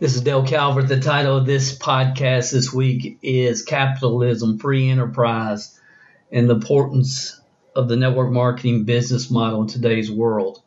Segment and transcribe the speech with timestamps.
[0.00, 0.86] This is Dale Calvert.
[0.86, 5.76] The title of this podcast this week is Capitalism, Free Enterprise,
[6.30, 7.40] and the Importance
[7.74, 10.62] of the Network Marketing Business Model in Today's World.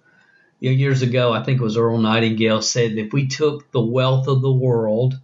[0.60, 3.72] You know, years ago, I think it was Earl Nightingale said that if we took
[3.72, 5.18] the wealth of the world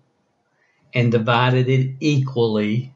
[0.93, 2.95] and divided it equally,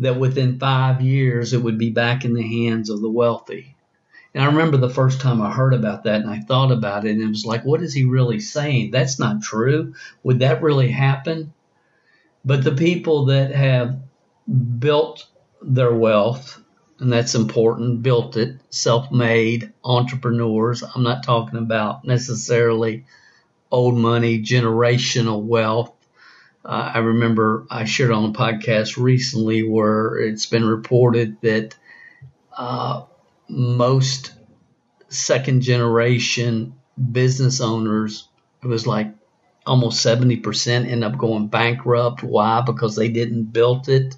[0.00, 3.76] that within five years it would be back in the hands of the wealthy.
[4.34, 7.10] And I remember the first time I heard about that and I thought about it
[7.10, 8.90] and it was like, what is he really saying?
[8.90, 9.94] That's not true.
[10.22, 11.52] Would that really happen?
[12.44, 14.00] But the people that have
[14.78, 15.26] built
[15.60, 16.60] their wealth,
[16.98, 20.82] and that's important, built it, self made entrepreneurs.
[20.82, 23.04] I'm not talking about necessarily
[23.70, 25.92] old money, generational wealth
[26.64, 31.74] uh, I remember I shared on a podcast recently where it's been reported that
[32.56, 33.02] uh,
[33.52, 34.32] most
[35.08, 36.74] second generation
[37.12, 38.28] business owners,
[38.62, 39.08] it was like
[39.66, 42.22] almost 70% end up going bankrupt.
[42.22, 42.62] Why?
[42.62, 44.16] Because they didn't build it.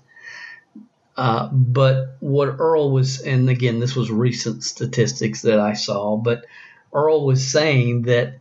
[1.17, 6.45] Uh, but what Earl was, and again, this was recent statistics that I saw, but
[6.93, 8.39] Earl was saying that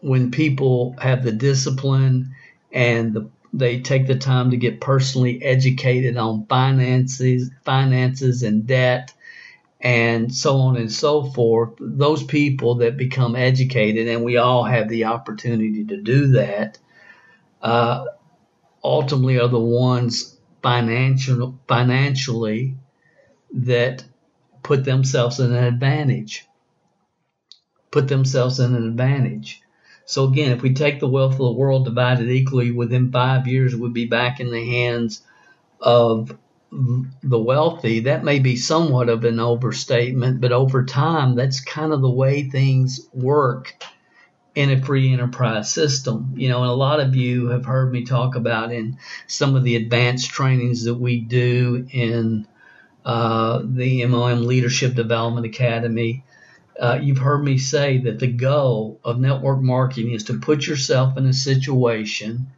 [0.00, 2.34] when people have the discipline
[2.72, 9.12] and the they take the time to get personally educated on finances, finances and debt,
[9.84, 11.74] and so on and so forth.
[11.78, 16.78] Those people that become educated, and we all have the opportunity to do that,
[17.60, 18.06] uh,
[18.82, 22.76] ultimately are the ones financial, financially
[23.52, 24.02] that
[24.62, 26.46] put themselves in an advantage.
[27.90, 29.60] Put themselves in an advantage.
[30.06, 33.76] So again, if we take the wealth of the world divided equally within five years,
[33.76, 35.22] would be back in the hands
[35.78, 36.36] of
[37.22, 38.00] the wealthy.
[38.00, 42.48] That may be somewhat of an overstatement, but over time, that's kind of the way
[42.48, 43.74] things work
[44.54, 46.34] in a free enterprise system.
[46.36, 49.64] You know, and a lot of you have heard me talk about in some of
[49.64, 52.46] the advanced trainings that we do in
[53.04, 56.24] uh, the MLM Leadership Development Academy
[56.80, 61.16] uh, you've heard me say that the goal of network marketing is to put yourself
[61.16, 62.48] in a situation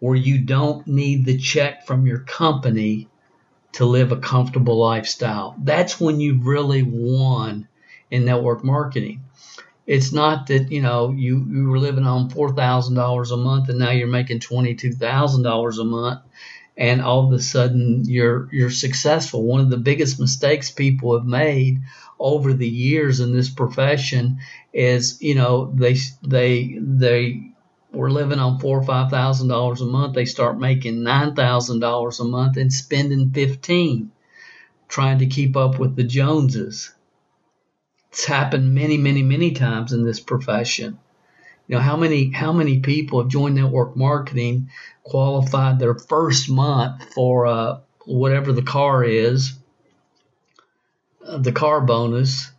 [0.00, 3.08] where you don't need the check from your company
[3.76, 5.54] to live a comfortable lifestyle.
[5.62, 7.68] That's when you've really won
[8.10, 9.22] in network marketing.
[9.86, 13.68] It's not that you know you, you were living on four thousand dollars a month
[13.68, 16.20] and now you're making twenty two thousand dollars a month
[16.76, 19.42] and all of a sudden you're you're successful.
[19.42, 21.82] One of the biggest mistakes people have made
[22.18, 24.38] over the years in this profession
[24.72, 27.52] is you know they they they
[27.92, 30.14] were living on four or five thousand dollars a month.
[30.14, 34.12] They start making nine thousand dollars a month and spending fifteen,
[34.88, 36.92] trying to keep up with the Joneses.
[38.10, 40.98] It's happened many, many, many times in this profession.
[41.68, 44.70] You know how many how many people have joined network marketing,
[45.02, 49.54] qualified their first month for uh, whatever the car is,
[51.20, 52.50] the car bonus,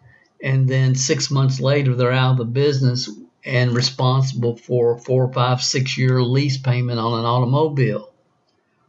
[0.43, 3.09] and then six months later they're out of the business
[3.45, 8.11] and responsible for four, five, six year lease payment on an automobile.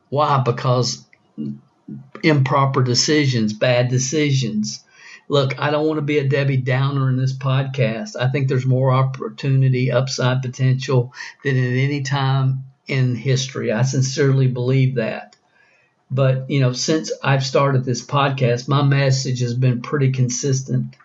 [0.08, 0.42] Why?
[0.44, 1.04] Because
[2.22, 4.84] improper decisions, bad decisions.
[5.28, 8.16] Look, I don't want to be a Debbie Downer in this podcast.
[8.18, 11.12] I think there's more opportunity, upside potential
[11.44, 13.70] than at any time in history.
[13.70, 15.36] I sincerely believe that.
[16.10, 20.96] But, you know, since I've started this podcast, my message has been pretty consistent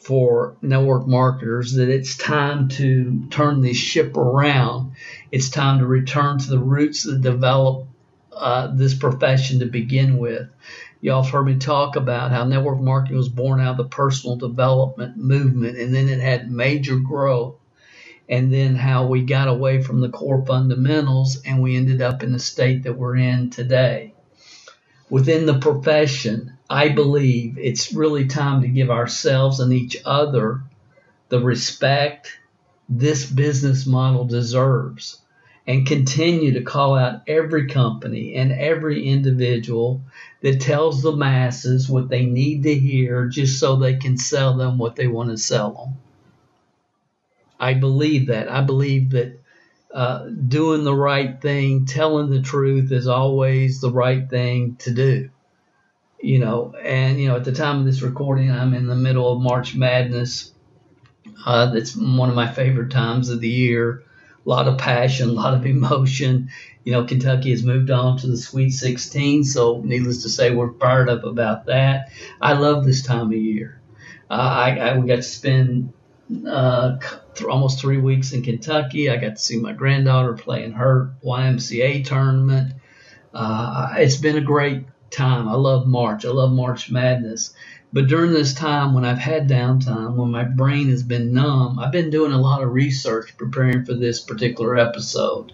[0.00, 4.92] for network marketers that it's time to turn this ship around.
[5.32, 7.88] It's time to return to the roots that developed
[8.32, 10.48] uh, this profession to begin with.
[11.02, 14.36] Y'all have heard me talk about how network marketing was born out of the personal
[14.36, 17.56] development movement and then it had major growth.
[18.28, 22.32] And then how we got away from the core fundamentals and we ended up in
[22.32, 24.14] the state that we're in today
[25.10, 30.62] within the profession, I believe it's really time to give ourselves and each other
[31.28, 32.38] the respect
[32.88, 35.20] this business model deserves
[35.66, 40.00] and continue to call out every company and every individual
[40.42, 44.78] that tells the masses what they need to hear just so they can sell them
[44.78, 45.94] what they want to sell them.
[47.58, 48.48] I believe that.
[48.48, 49.40] I believe that
[49.92, 55.30] uh, doing the right thing, telling the truth is always the right thing to do.
[56.22, 59.32] You know, and you know, at the time of this recording, I'm in the middle
[59.32, 60.52] of March Madness.
[61.46, 64.04] Uh, that's one of my favorite times of the year.
[64.44, 66.50] A lot of passion, a lot of emotion.
[66.84, 70.72] You know, Kentucky has moved on to the Sweet 16, so needless to say, we're
[70.72, 72.10] fired up about that.
[72.40, 73.80] I love this time of year.
[74.30, 75.92] Uh, I, I we got to spend
[76.46, 76.98] uh,
[77.34, 79.10] th- almost three weeks in Kentucky.
[79.10, 82.74] I got to see my granddaughter play in her YMCA tournament.
[83.34, 85.48] Uh, it's been a great time.
[85.48, 86.24] I love March.
[86.24, 87.52] I love March Madness.
[87.92, 91.92] But during this time, when I've had downtime, when my brain has been numb, I've
[91.92, 95.52] been doing a lot of research preparing for this particular episode.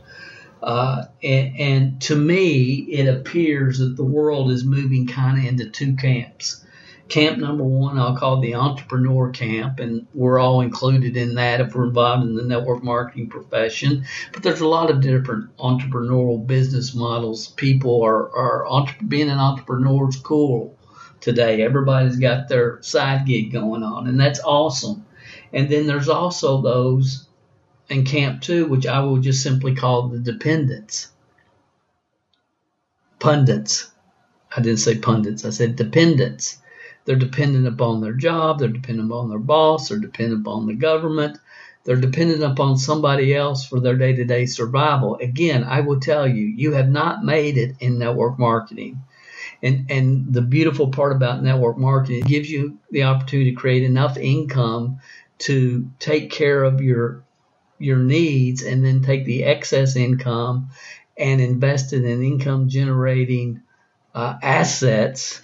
[0.62, 5.70] Uh, and, and to me, it appears that the world is moving kind of into
[5.70, 6.65] two camps
[7.08, 11.74] camp number one I'll call the entrepreneur camp, and we're all included in that if
[11.74, 14.04] we're involved in the network marketing profession.
[14.32, 17.48] But there's a lot of different entrepreneurial business models.
[17.48, 20.76] People are, are entre- being an entrepreneur is cool
[21.20, 21.62] today.
[21.62, 25.06] Everybody's got their side gig going on, and that's awesome.
[25.52, 27.28] And then there's also those
[27.88, 31.08] in camp two, which I will just simply call the dependents.
[33.20, 33.92] Pundits.
[34.56, 36.58] I didn't say pundits, I said dependents
[37.06, 41.38] they're dependent upon their job, they're dependent upon their boss, they're dependent upon the government,
[41.84, 45.16] they're dependent upon somebody else for their day to day survival.
[45.16, 49.02] Again, I will tell you, you have not made it in network marketing.
[49.62, 53.84] And, and the beautiful part about network marketing, it gives you the opportunity to create
[53.84, 54.98] enough income
[55.38, 57.22] to take care of your
[57.78, 60.70] your needs and then take the excess income
[61.16, 63.60] and invest it in income generating
[64.14, 65.42] uh, assets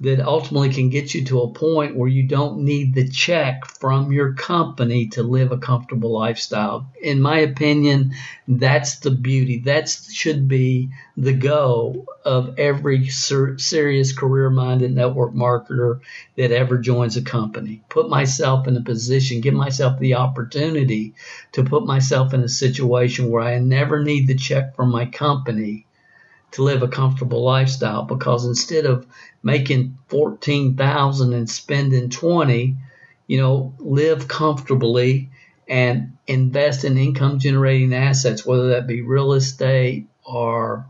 [0.00, 4.12] that ultimately can get you to a point where you don't need the check from
[4.12, 6.86] your company to live a comfortable lifestyle.
[7.02, 8.12] In my opinion,
[8.46, 9.60] that's the beauty.
[9.60, 16.00] That should be the go of every ser- serious career minded network marketer
[16.36, 17.82] that ever joins a company.
[17.88, 21.14] Put myself in a position, give myself the opportunity
[21.52, 25.85] to put myself in a situation where I never need the check from my company
[26.56, 29.06] to live a comfortable lifestyle because instead of
[29.42, 32.74] making 14,000 and spending 20,
[33.26, 35.28] you know, live comfortably
[35.68, 40.86] and invest in income generating assets, whether that be real estate or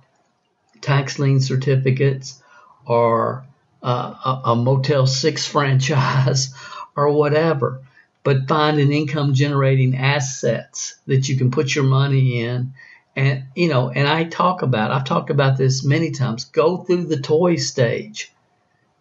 [0.82, 2.40] tax lien certificates
[2.86, 3.44] or
[3.82, 6.54] uh, a, a Motel 6 franchise
[6.94, 7.82] or whatever.
[8.22, 12.72] But find an income generating assets that you can put your money in
[13.16, 16.44] and, you know, and I talk about, I've talked about this many times.
[16.44, 18.32] Go through the toy stage.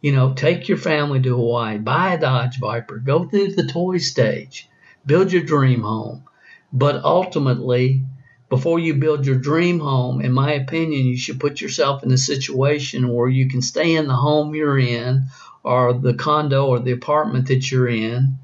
[0.01, 3.97] You know, take your family to Hawaii, buy a Dodge Viper, go through the toy
[3.97, 4.69] stage,
[5.05, 6.23] build your dream home.
[6.71, 8.03] But ultimately,
[8.49, 12.17] before you build your dream home, in my opinion, you should put yourself in a
[12.17, 15.25] situation where you can stay in the home you're in
[15.63, 18.37] or the condo or the apartment that you're in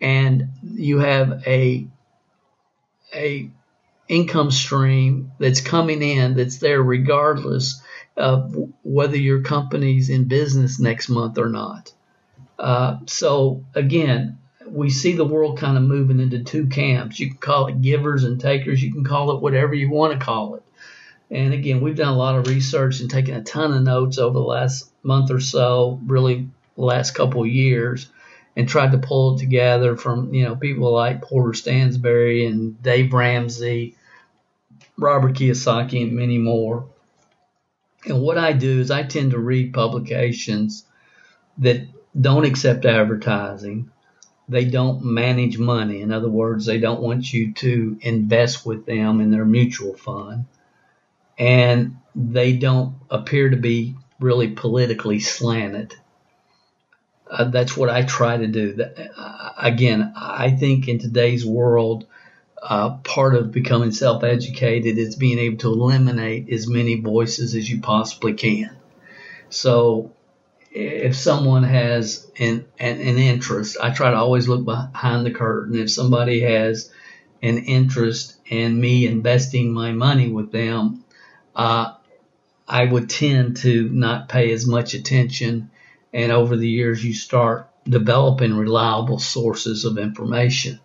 [0.00, 1.86] and you have a
[3.14, 3.50] a
[4.08, 7.80] income stream that's coming in that's there regardless
[8.16, 11.92] of whether your company's in business next month or not.
[12.58, 17.18] Uh, so again, we see the world kind of moving into two camps.
[17.18, 18.82] You can call it givers and takers.
[18.82, 20.62] You can call it whatever you want to call it.
[21.30, 24.34] And again, we've done a lot of research and taken a ton of notes over
[24.34, 28.08] the last month or so, really last couple years,
[28.56, 33.12] and tried to pull it together from you know people like Porter Stansberry and Dave
[33.12, 33.96] Ramsey,
[34.96, 36.86] Robert Kiyosaki, and many more.
[38.06, 40.84] And what I do is I tend to read publications
[41.58, 41.86] that
[42.18, 43.90] don't accept advertising.
[44.48, 46.02] They don't manage money.
[46.02, 50.44] In other words, they don't want you to invest with them in their mutual fund.
[51.38, 55.94] And they don't appear to be really politically slanted.
[57.30, 58.78] Uh, that's what I try to do.
[59.16, 62.06] Uh, again, I think in today's world,
[62.62, 67.80] uh, part of becoming self-educated is being able to eliminate as many voices as you
[67.80, 68.76] possibly can.
[69.50, 70.12] So,
[70.70, 75.76] if someone has an, an, an interest, I try to always look behind the curtain.
[75.76, 76.90] If somebody has
[77.42, 81.04] an interest in me investing my money with them,
[81.54, 81.92] uh,
[82.66, 85.70] I would tend to not pay as much attention
[86.14, 90.78] and over the years you start developing reliable sources of information.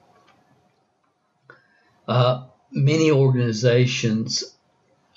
[2.07, 4.57] Uh, many organizations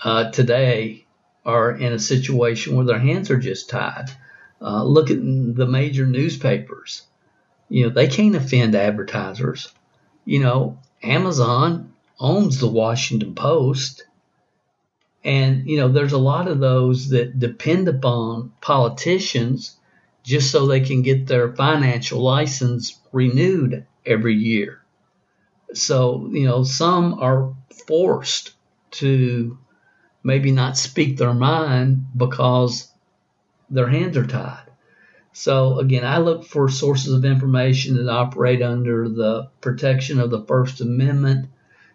[0.04, 1.07] uh, today
[1.47, 4.11] are in a situation where their hands are just tied.
[4.61, 7.02] Uh, look at the major newspapers.
[7.71, 9.73] You know, they can't offend advertisers.
[10.26, 14.04] You know, Amazon owns the Washington Post.
[15.25, 19.78] And, you know, there's a lot of those that depend upon politicians
[20.23, 24.83] just so they can get their financial license renewed every year.
[25.75, 27.55] So, you know, some are
[27.87, 28.52] forced
[28.93, 29.59] to
[30.23, 32.93] maybe not speak their mind because
[33.71, 34.71] their hands are tied.
[35.33, 40.45] So again, I look for sources of information that operate under the protection of the
[40.45, 41.49] First Amendment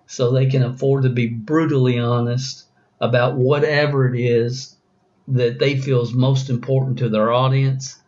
[0.07, 2.65] so they can afford to be brutally honest
[2.99, 4.75] about whatever it is
[5.27, 7.99] that they feel is most important to their audience.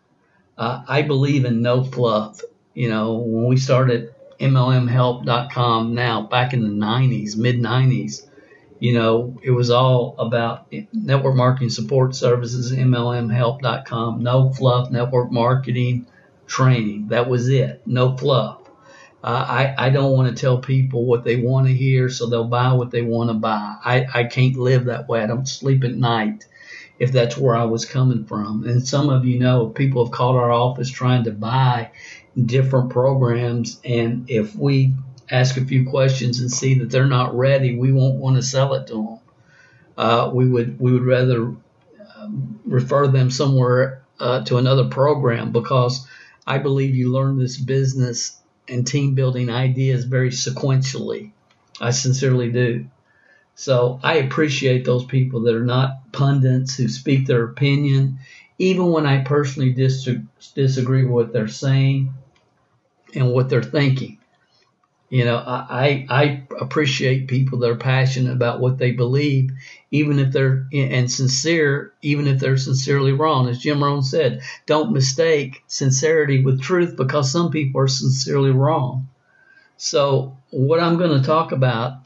[0.59, 2.41] Uh, I believe in no fluff.
[2.73, 8.27] You know, when we started MLMhelp.com now back in the 90s, mid 90s,
[8.77, 16.07] you know, it was all about network marketing support services, MLMhelp.com, no fluff, network marketing
[16.45, 17.07] training.
[17.07, 17.81] That was it.
[17.85, 18.57] No fluff.
[19.23, 22.45] Uh, I, I don't want to tell people what they want to hear, so they'll
[22.45, 23.75] buy what they want to buy.
[23.83, 25.21] I, I can't live that way.
[25.21, 26.45] I don't sleep at night
[26.99, 28.65] if that's where I was coming from.
[28.65, 31.91] And some of you know, people have called our office trying to buy
[32.39, 34.93] different programs, and if we
[35.31, 38.73] ask a few questions and see that they're not ready, we won't want to sell
[38.73, 39.19] it to them.
[39.97, 42.27] Uh, we would we would rather uh,
[42.65, 46.07] refer them somewhere uh, to another program because
[46.47, 51.31] I believe you learn this business and team building ideas very sequentially.
[51.81, 52.85] I sincerely do.
[53.59, 58.19] So I appreciate those people that are not pundits who speak their opinion,
[58.57, 60.07] even when I personally dis-
[60.55, 62.13] disagree with what they're saying
[63.13, 64.17] and what they're thinking.
[65.09, 69.51] You know, I, I appreciate people that are passionate about what they believe,
[69.91, 73.49] even if they're and sincere, even if they're sincerely wrong.
[73.49, 79.09] As Jim Rohn said, don't mistake sincerity with truth because some people are sincerely wrong.
[79.75, 82.05] So, what I'm going to talk about,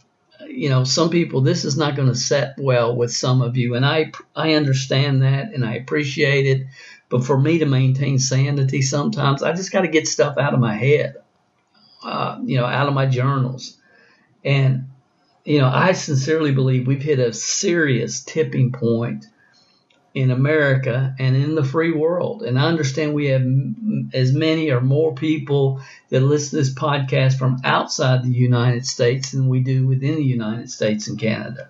[0.54, 3.76] you know, some people this is not going to set well with some of you,
[3.76, 6.68] and I I understand that and I appreciate it.
[7.10, 10.60] But for me to maintain sanity, sometimes I just got to get stuff out of
[10.60, 11.16] my head
[12.04, 13.78] uh, you know, out of my journals.
[14.44, 14.90] And,
[15.46, 19.26] you know, I sincerely believe we've hit a serious tipping point
[20.14, 22.44] in America and in the free world.
[22.44, 23.46] And I understand we have
[24.14, 29.32] as many or more people that listen to this podcast from outside the United States
[29.32, 31.70] than we do within the United States and Canada.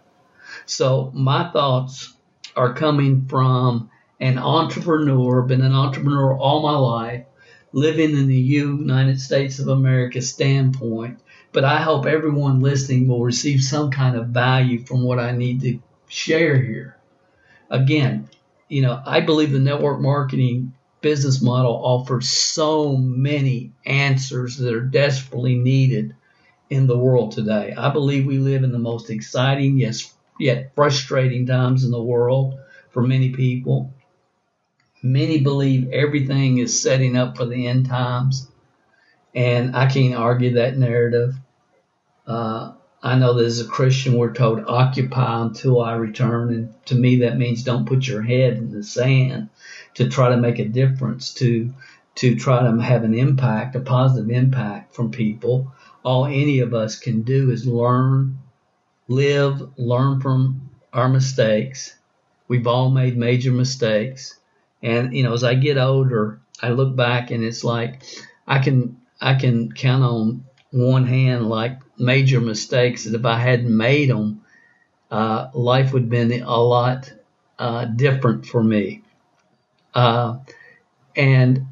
[0.65, 2.13] So my thoughts
[2.55, 7.25] are coming from an entrepreneur, been an entrepreneur all my life,
[7.71, 11.19] living in the United States of America standpoint,
[11.51, 15.61] but I hope everyone listening will receive some kind of value from what I need
[15.61, 16.97] to share here.
[17.69, 18.29] Again,
[18.73, 24.81] you know, I believe the network marketing business model offers so many answers that are
[24.81, 26.15] desperately needed
[26.71, 27.75] in the world today.
[27.77, 32.57] I believe we live in the most exciting, yes, yet frustrating times in the world
[32.89, 33.93] for many people.
[35.03, 38.47] Many believe everything is setting up for the end times,
[39.35, 41.35] and I can't argue that narrative.
[42.25, 42.71] Uh,
[43.05, 47.17] I know that as a Christian, we're told occupy until I return, and to me,
[47.17, 49.49] that means don't put your head in the sand
[49.95, 51.73] to try to make a difference, to
[52.15, 55.73] to try to have an impact, a positive impact from people.
[56.03, 58.37] All any of us can do is learn,
[59.09, 61.95] live, learn from our mistakes.
[62.47, 64.39] We've all made major mistakes.
[64.81, 68.03] And you know, as I get older, I look back and it's like
[68.47, 73.75] I can I can count on one hand like major mistakes that if I hadn't
[73.75, 74.41] made them,
[75.11, 77.11] uh, life would have been a lot
[77.59, 79.03] uh, different for me.
[79.93, 80.37] Uh,
[81.15, 81.67] and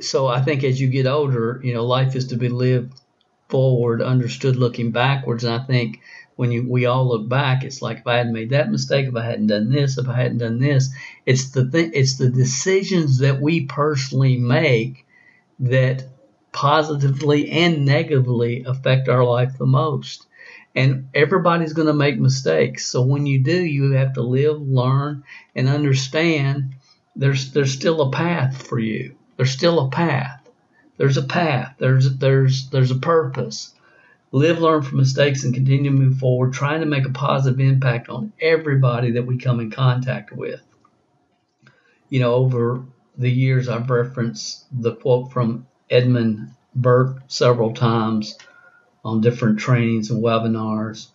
[0.00, 3.00] so I think as you get older, you know, life is to be lived
[3.48, 5.44] forward, understood looking backwards.
[5.44, 6.00] And I think
[6.36, 9.16] when you we all look back, it's like if I hadn't made that mistake, if
[9.16, 10.90] I hadn't done this, if I hadn't done this,
[11.26, 15.04] it's the th- it's the decisions that we personally make
[15.58, 16.04] that
[16.58, 20.26] positively and negatively affect our life the most.
[20.74, 22.84] And everybody's going to make mistakes.
[22.86, 25.22] So when you do, you have to live, learn,
[25.54, 26.74] and understand
[27.14, 29.14] there's there's still a path for you.
[29.36, 30.48] There's still a path.
[30.96, 31.76] There's a path.
[31.78, 33.72] There's there's there's a purpose
[34.32, 38.08] live, learn from mistakes, and continue to move forward, trying to make a positive impact
[38.08, 40.60] on everybody that we come in contact with.
[42.08, 42.82] You know, over
[43.16, 48.36] the years, I've referenced the quote from Edmund Burke several times
[49.04, 51.08] on different trainings and webinars.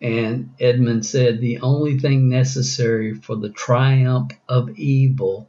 [0.00, 5.48] And Edmund said, The only thing necessary for the triumph of evil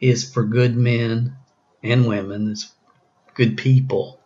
[0.00, 1.36] is for good men
[1.82, 2.54] and women,
[3.34, 4.20] good people,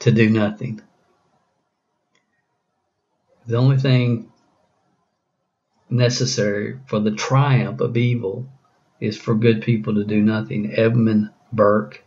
[0.00, 0.80] to do nothing.
[3.48, 4.30] the only thing
[5.88, 8.46] necessary for the triumph of evil
[9.00, 10.70] is for good people to do nothing.
[10.74, 12.04] Edmund Burke.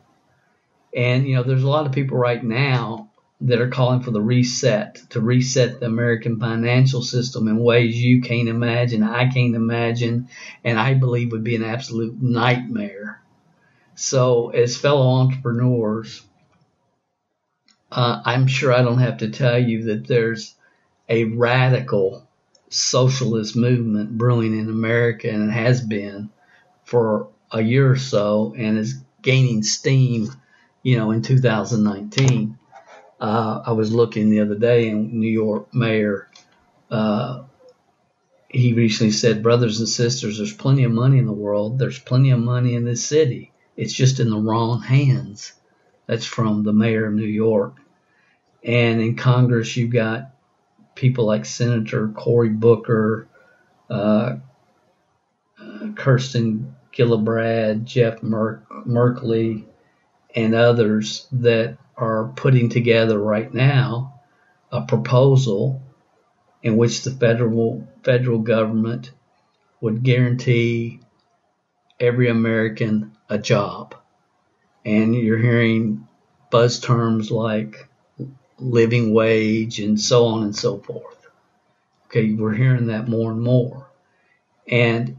[0.95, 3.09] And, you know, there's a lot of people right now
[3.41, 8.21] that are calling for the reset, to reset the American financial system in ways you
[8.21, 10.29] can't imagine, I can't imagine,
[10.63, 13.19] and I believe would be an absolute nightmare.
[13.95, 16.21] So, as fellow entrepreneurs,
[17.91, 20.55] uh, I'm sure I don't have to tell you that there's
[21.09, 22.27] a radical
[22.69, 26.29] socialist movement brewing in America, and has been
[26.85, 30.31] for a year or so, and is gaining steam,
[30.83, 32.57] you know, in 2019.
[33.19, 36.27] Uh, I was looking the other day, and New York Mayor,
[36.89, 37.43] uh,
[38.49, 41.77] he recently said, "Brothers and sisters, there's plenty of money in the world.
[41.77, 43.51] There's plenty of money in this city.
[43.77, 45.53] It's just in the wrong hands."
[46.07, 47.77] That's from the mayor of New York.
[48.63, 50.31] And in Congress, you've got
[50.95, 53.27] people like Senator Cory Booker,
[53.89, 54.37] uh,
[55.95, 59.65] Kirsten Gillibrand, Jeff Mer- Merkley,
[60.35, 64.19] and others that are putting together right now
[64.71, 65.81] a proposal
[66.63, 69.11] in which the federal federal government
[69.81, 70.99] would guarantee
[71.99, 73.95] every American a job.
[74.85, 76.07] And you're hearing
[76.49, 77.87] buzz terms like
[78.59, 81.27] living wage and so on and so forth.
[82.05, 83.87] Okay, we're hearing that more and more.
[84.67, 85.17] And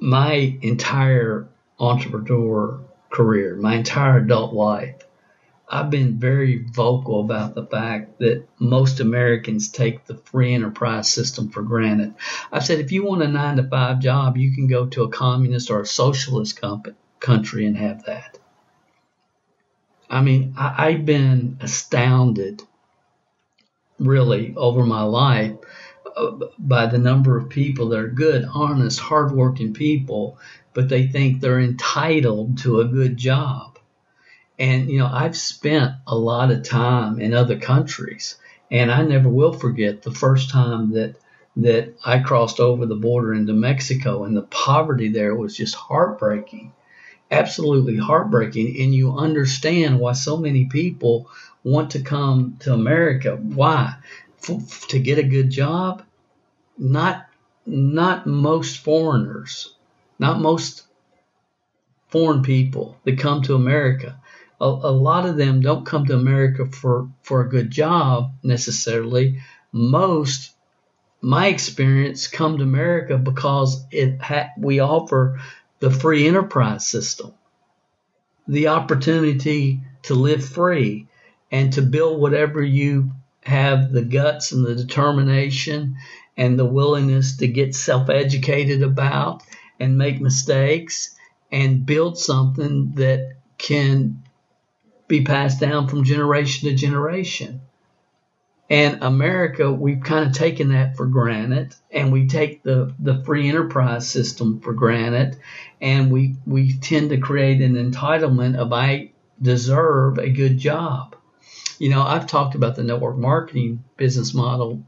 [0.00, 1.48] my entire
[1.78, 4.96] entrepreneur career, my entire adult life,
[5.68, 11.48] I've been very vocal about the fact that most Americans take the free enterprise system
[11.48, 12.14] for granted.
[12.50, 15.10] I've said if you want a nine to five job, you can go to a
[15.10, 16.60] communist or a socialist
[17.20, 18.38] country and have that.
[20.10, 22.62] I mean, I, have been astounded
[24.00, 25.52] really over my life
[26.16, 30.38] uh, by the number of people that are good, honest, hardworking people,
[30.74, 33.78] but they think they're entitled to a good job.
[34.58, 38.36] And, you know, I've spent a lot of time in other countries,
[38.70, 41.16] and I never will forget the first time that
[41.56, 46.72] that I crossed over the border into Mexico, and the poverty there was just heartbreaking
[47.30, 48.80] absolutely heartbreaking.
[48.80, 51.28] And you understand why so many people
[51.62, 53.36] want to come to America.
[53.36, 53.94] Why?
[54.48, 56.02] F- to get a good job?
[56.78, 57.26] Not,
[57.66, 59.74] not most foreigners,
[60.20, 60.84] not most
[62.08, 64.20] foreign people that come to America.
[64.60, 69.40] A, a lot of them don't come to America for, for a good job necessarily.
[69.72, 70.52] Most
[71.22, 75.40] my experience come to America because it ha- we offer
[75.78, 77.32] the free enterprise system,
[78.48, 81.08] the opportunity to live free
[81.50, 83.10] and to build whatever you
[83.42, 85.96] have the guts and the determination
[86.36, 89.42] and the willingness to get self educated about
[89.80, 91.16] and make mistakes
[91.50, 94.22] and build something that can
[95.08, 97.62] be passed down from generation to generation.
[98.68, 103.48] And America, we've kind of taken that for granted, and we take the, the free
[103.48, 105.38] enterprise system for granted,
[105.80, 109.10] and we, we tend to create an entitlement of I
[109.42, 111.16] deserve a good job.
[111.80, 114.84] You know, I've talked about the network marketing business model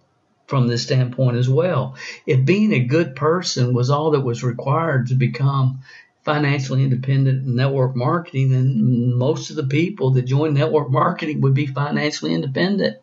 [0.47, 1.97] from this standpoint as well.
[2.27, 5.81] If being a good person was all that was required to become
[6.25, 11.55] financially independent in network marketing, then most of the people that join network marketing would
[11.55, 12.99] be financially independent.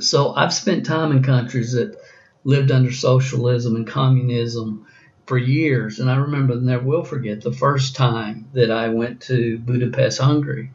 [0.00, 1.96] So I've spent time in countries that
[2.44, 4.86] lived under socialism and communism
[5.26, 6.00] for years.
[6.00, 10.20] And I remember, and never will forget, the first time that I went to Budapest,
[10.20, 10.70] Hungary.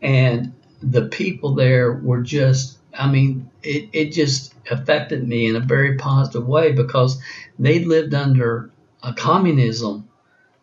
[0.00, 5.60] And the people there were just, I mean, it, it just affected me in a
[5.60, 7.20] very positive way because
[7.58, 8.70] they lived under
[9.02, 10.08] a communism,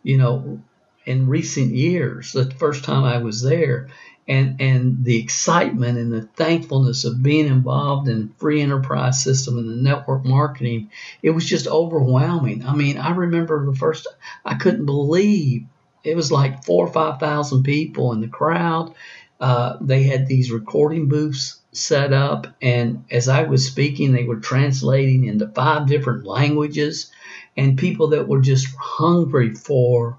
[0.02, 0.60] you know,
[1.04, 2.32] in recent years.
[2.32, 3.88] The first time I was there
[4.28, 9.68] and and the excitement and the thankfulness of being involved in free enterprise system and
[9.68, 10.90] the network marketing
[11.22, 14.06] it was just overwhelming i mean i remember the first
[14.44, 15.64] i couldn't believe
[16.04, 18.94] it was like four or five thousand people in the crowd
[19.40, 24.40] uh, they had these recording booths set up and as i was speaking they were
[24.40, 27.10] translating into five different languages
[27.56, 30.18] and people that were just hungry for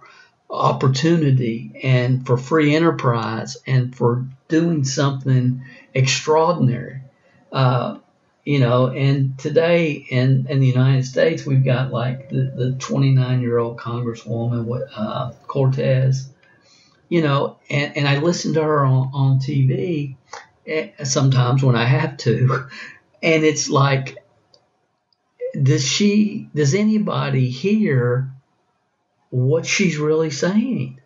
[0.50, 7.02] opportunity and for free enterprise and for doing something extraordinary.
[7.52, 8.00] Uh,
[8.44, 13.58] you know, and today in, in the United States, we've got like the 29 year
[13.58, 16.30] old Congresswoman, uh, Cortez,
[17.10, 20.16] you know, and, and I listened to her on, on TV
[20.70, 22.68] Eh, sometimes when I have to.
[23.22, 24.24] And it's like,
[25.62, 28.32] does she, does anybody hear
[29.30, 31.02] what she's really saying?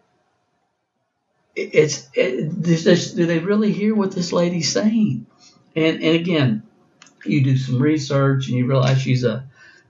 [1.56, 5.26] It's, eh, it, this, do they really hear what this lady's saying?
[5.76, 6.64] And, and again,
[7.26, 9.48] you do some research and you realize she's a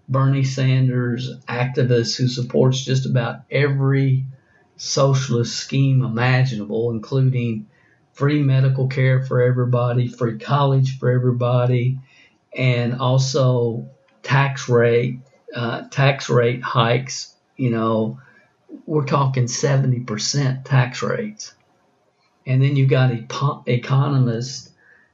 [0.08, 4.26] Bernie Sanders activist who supports just about every
[4.78, 7.68] socialist scheme imaginable, including
[8.14, 12.00] free medical care for everybody, free college for everybody,
[12.56, 13.90] and also
[14.22, 15.20] tax rate
[15.54, 17.34] uh, tax rate hikes.
[17.58, 18.20] You know,
[18.86, 21.54] we're talking 70% tax rates,
[22.46, 23.12] and then you've got
[23.68, 24.72] economists,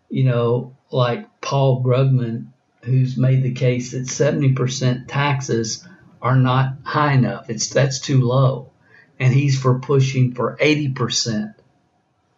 [0.09, 2.47] you know, like Paul Krugman,
[2.83, 5.85] who's made the case that 70% taxes
[6.21, 7.49] are not high enough.
[7.49, 8.71] It's that's too low,
[9.19, 11.55] and he's for pushing for 80%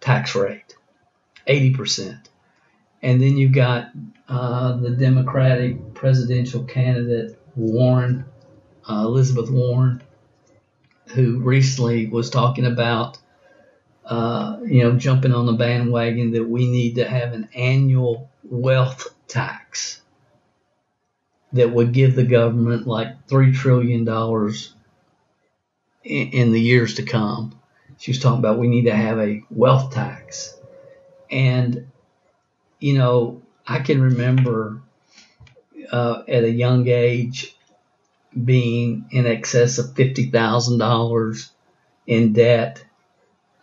[0.02, 0.76] tax rate,
[1.48, 2.20] 80%.
[3.02, 3.92] And then you've got
[4.28, 8.26] uh, the Democratic presidential candidate Warren,
[8.88, 10.02] uh, Elizabeth Warren,
[11.08, 13.18] who recently was talking about,
[14.06, 19.08] uh, you know, jumping on the bandwagon that we need to have an annual wealth
[19.28, 20.02] tax
[21.54, 24.74] that would give the government like three trillion dollars
[26.04, 27.60] in, in, the years to come.
[28.02, 30.58] She was talking about we need to have a wealth tax,
[31.30, 31.92] and
[32.80, 34.82] you know I can remember
[35.92, 37.56] uh, at a young age
[38.44, 41.52] being in excess of fifty thousand dollars
[42.08, 42.84] in debt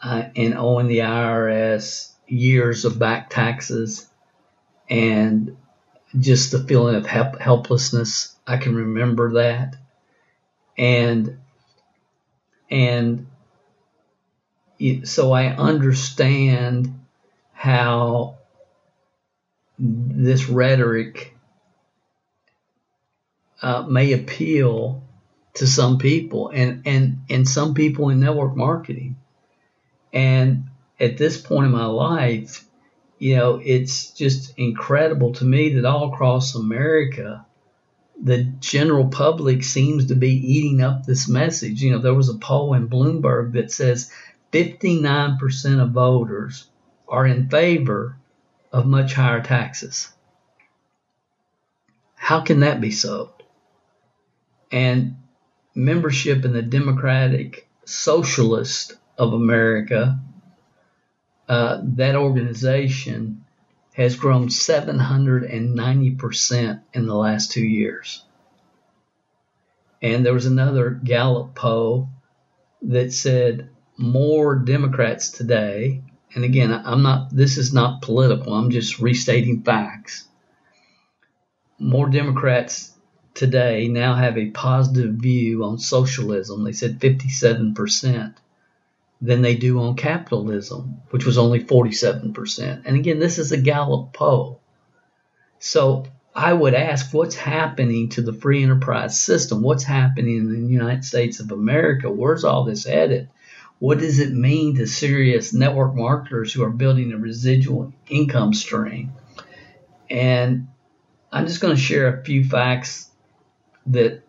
[0.00, 4.08] uh, and owing the IRS years of back taxes
[4.88, 5.56] and
[6.16, 8.36] just the feeling of help, helplessness.
[8.46, 9.74] I can remember that,
[10.76, 11.40] and
[12.70, 13.26] and
[15.04, 16.98] so I understand
[17.52, 18.38] how
[19.78, 21.34] this rhetoric
[23.62, 25.02] uh, may appeal
[25.54, 29.16] to some people and, and, and some people in network marketing.
[30.12, 30.64] And
[31.00, 32.64] at this point in my life,
[33.18, 37.44] you know, it's just incredible to me that all across America,
[38.20, 41.82] the general public seems to be eating up this message.
[41.82, 44.10] You know, there was a poll in Bloomberg that says
[44.52, 46.68] 59% of voters
[47.08, 48.16] are in favor
[48.72, 50.12] of much higher taxes.
[52.14, 53.32] How can that be so?
[54.70, 55.16] And
[55.74, 60.20] membership in the Democratic Socialist of America
[61.48, 63.44] uh, that organization
[63.94, 68.22] has grown 790% in the last two years.
[70.02, 72.08] And there was another Gallup poll
[72.82, 76.02] that said more Democrats today,
[76.34, 80.26] and again, I'm not, this is not political, I'm just restating facts.
[81.80, 82.92] More Democrats
[83.34, 86.64] today now have a positive view on socialism.
[86.64, 88.34] They said 57%
[89.20, 92.82] than they do on capitalism, which was only 47%.
[92.84, 94.60] And again, this is a Gallup poll.
[95.58, 99.62] So I would ask what's happening to the free enterprise system?
[99.62, 102.08] What's happening in the United States of America?
[102.08, 103.28] Where's all this headed?
[103.78, 109.12] What does it mean to serious network marketers who are building a residual income stream?
[110.10, 110.68] And
[111.30, 113.10] I'm just going to share a few facts
[113.86, 114.22] that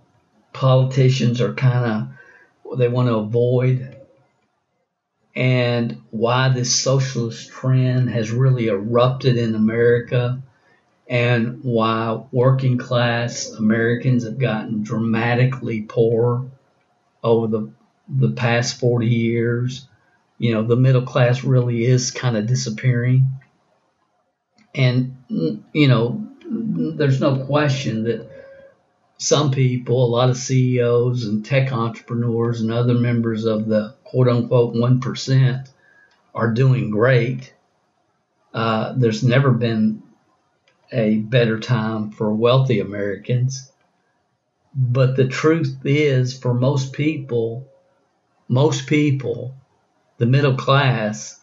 [0.53, 2.09] politicians are kind
[2.65, 3.95] of, they want to avoid
[5.35, 10.41] and why this socialist trend has really erupted in America
[11.07, 16.45] and why working class Americans have gotten dramatically poorer
[17.23, 17.71] over the
[18.09, 19.87] the past 40 years.
[20.37, 23.27] You know, the middle class really is kind of disappearing.
[24.73, 25.17] And
[25.73, 28.29] you know, there's no question that
[29.17, 34.29] some people, a lot of CEOs and tech entrepreneurs and other members of the quote
[34.29, 35.69] unquote 1%
[36.33, 37.53] are doing great.
[38.53, 40.01] Uh, there's never been
[40.91, 43.71] a better time for wealthy Americans.
[44.73, 47.67] But the truth is, for most people,
[48.49, 49.53] most people,
[50.17, 51.39] the middle class,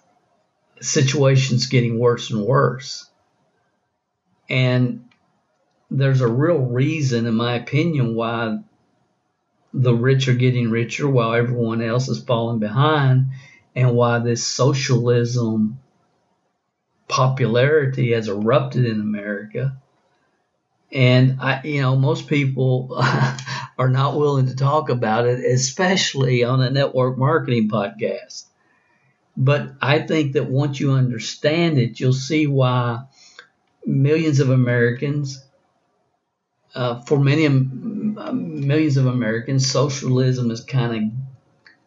[0.81, 3.09] situation's getting worse and worse.
[4.51, 5.09] And
[5.91, 8.59] there's a real reason, in my opinion, why
[9.73, 13.27] the rich are getting richer while everyone else is falling behind,
[13.75, 15.79] and why this socialism
[17.09, 19.77] popularity has erupted in America.
[20.91, 22.97] And I, you know, most people
[23.79, 28.45] are not willing to talk about it, especially on a network marketing podcast.
[29.37, 33.05] But I think that once you understand it, you'll see why
[33.85, 35.45] millions of Americans,
[36.75, 41.03] uh, for many um, millions of Americans, socialism is kind of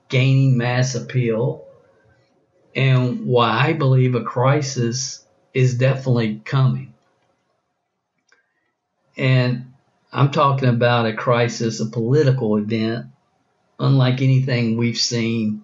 [0.09, 1.65] gaining mass appeal,
[2.75, 6.93] and why I believe a crisis is definitely coming.
[9.17, 9.68] And
[10.11, 13.07] I'm talking about a crisis, a political event,
[13.79, 15.63] unlike anything we've seen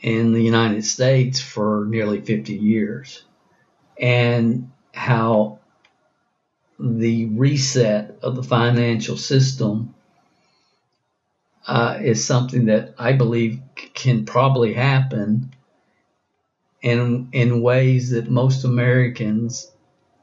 [0.00, 3.22] in the United States for nearly 50 years.
[4.00, 5.58] And how
[6.78, 9.94] the reset of the financial system
[11.66, 13.60] uh, is something that I believe
[13.92, 15.54] can probably happen
[16.80, 19.69] in in ways that most Americans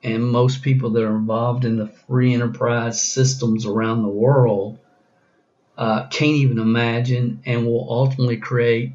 [0.04, 4.80] and most people that are involved in the free enterprise systems around the world
[5.78, 8.94] uh, can't even imagine and will ultimately create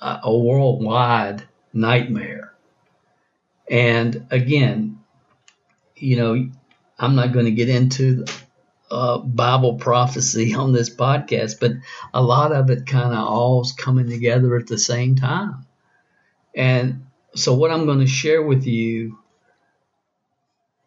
[0.00, 2.52] a, a worldwide nightmare.
[3.70, 5.00] And again,
[5.96, 6.50] you know,
[6.98, 8.24] I'm not going to get into
[8.90, 11.72] uh, Bible prophecy on this podcast, but
[12.12, 15.66] a lot of it kind of all's coming together at the same time.
[16.54, 19.18] And so, what I'm going to share with you,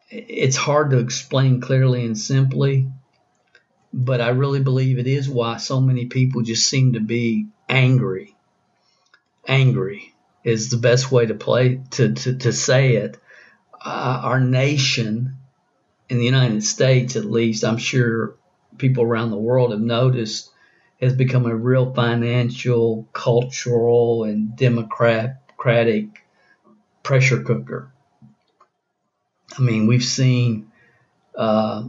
[0.10, 2.89] it's hard to explain clearly and simply,
[3.93, 8.36] but I really believe it is why so many people just seem to be angry.
[9.48, 13.17] Angry is the best way to play to to, to say it.
[13.74, 15.38] Uh, our nation,
[16.10, 18.36] in the United States at least, I'm sure
[18.78, 20.50] people around the world have noticed,
[21.02, 26.06] has become a real financial, cultural, and democratic
[27.04, 27.91] pressure cooker.
[29.57, 30.71] I mean, we've seen,
[31.36, 31.83] uh,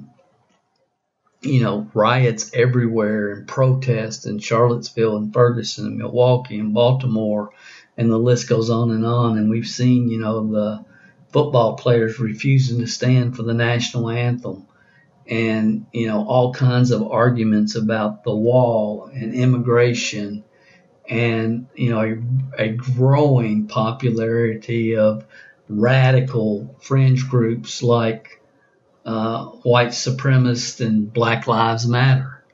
[1.40, 7.50] you know, riots everywhere and protests in Charlottesville and Ferguson and Milwaukee and Baltimore,
[7.96, 9.38] and the list goes on and on.
[9.38, 10.84] And we've seen, you know, the
[11.32, 14.66] football players refusing to stand for the national anthem
[15.26, 20.44] and, you know, all kinds of arguments about the wall and immigration
[21.08, 25.24] and you know a, a growing popularity of
[25.68, 28.42] radical fringe groups like
[29.04, 32.44] uh, white supremacists and Black Lives Matter.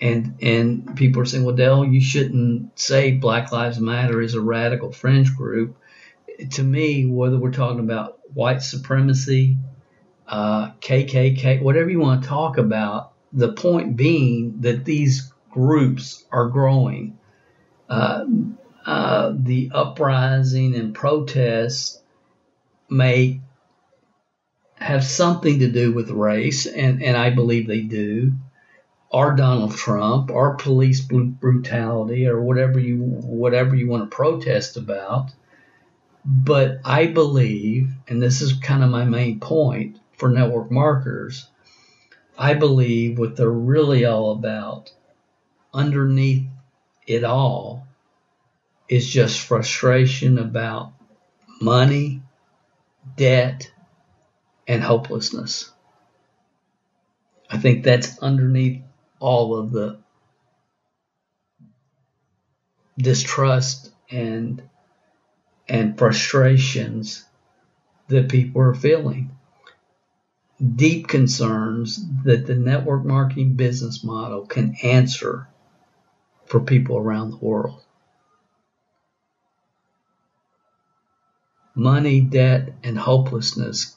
[0.00, 4.40] And and people are saying, well, Dale, you shouldn't say Black Lives Matter is a
[4.40, 5.76] radical fringe group.
[6.52, 9.56] To me, whether we're talking about white supremacy,
[10.28, 16.48] uh, KKK, whatever you want to talk about, the point being that these groups are
[16.48, 17.18] growing
[17.88, 18.24] uh,
[18.84, 22.02] uh, the uprising and protests
[22.88, 23.40] may
[24.76, 28.32] have something to do with race, and, and I believe they do,
[29.10, 35.30] or Donald Trump, or police brutality, or whatever you whatever you want to protest about.
[36.24, 41.48] But I believe, and this is kind of my main point for network marketers,
[42.38, 44.92] I believe what they're really all about
[45.72, 46.46] underneath
[47.06, 47.86] it all
[48.88, 50.92] is just frustration about
[51.60, 52.22] money,
[53.16, 53.70] debt,
[54.68, 55.70] and hopelessness.
[57.48, 58.82] I think that's underneath
[59.20, 59.98] all of the
[62.98, 64.62] distrust and
[65.68, 67.24] and frustrations
[68.08, 69.30] that people are feeling.
[70.76, 75.48] Deep concerns that the network marketing business model can answer
[76.46, 77.82] for people around the world.
[81.76, 83.94] Money, debt, and hopelessness,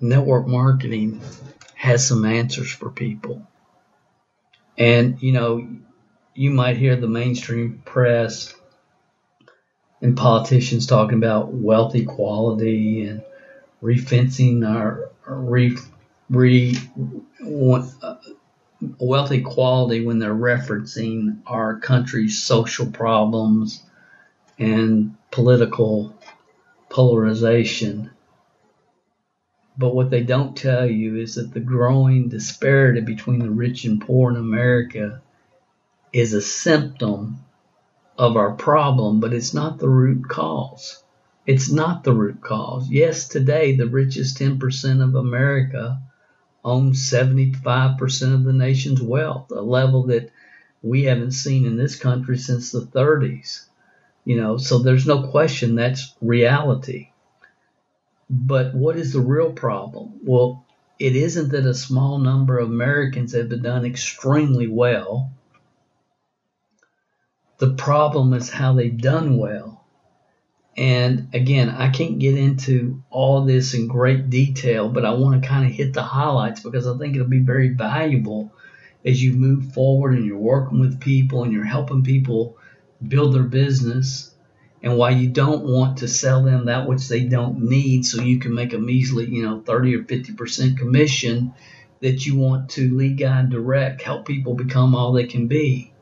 [0.00, 1.20] network marketing
[1.74, 3.46] has some answers for people.
[4.78, 5.68] And, you know,
[6.34, 8.54] you might hear the mainstream press
[10.00, 13.22] and politicians talking about wealth equality and
[13.82, 15.76] refencing our re,
[16.30, 16.76] re,
[17.44, 18.16] uh,
[18.98, 23.82] wealth equality when they're referencing our country's social problems
[24.58, 26.16] and political
[26.92, 28.10] polarization.
[29.78, 33.98] But what they don't tell you is that the growing disparity between the rich and
[33.98, 35.22] poor in America
[36.12, 37.38] is a symptom
[38.18, 41.02] of our problem, but it's not the root cause.
[41.46, 42.90] It's not the root cause.
[42.90, 45.98] Yes, today the richest 10% of America
[46.62, 50.30] owns 75% of the nation's wealth, a level that
[50.82, 53.64] we haven't seen in this country since the 30s.
[54.24, 57.08] You know, so there's no question that's reality.
[58.30, 60.20] But what is the real problem?
[60.24, 60.64] Well,
[60.98, 65.32] it isn't that a small number of Americans have been done extremely well.
[67.58, 69.84] The problem is how they've done well.
[70.76, 75.48] And again, I can't get into all this in great detail, but I want to
[75.48, 78.52] kind of hit the highlights because I think it'll be very valuable
[79.04, 82.56] as you move forward and you're working with people and you're helping people
[83.08, 84.32] build their business
[84.82, 88.38] and why you don't want to sell them that which they don't need so you
[88.38, 91.54] can make a measly, you know, 30 or 50% commission
[92.00, 95.92] that you want to lead guide direct, help people become all they can be.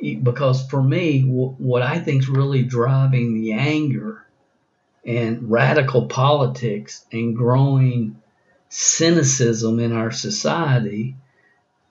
[0.00, 4.24] Because for me, what I think is really driving the anger
[5.04, 8.22] and radical politics and growing
[8.70, 11.16] cynicism in our society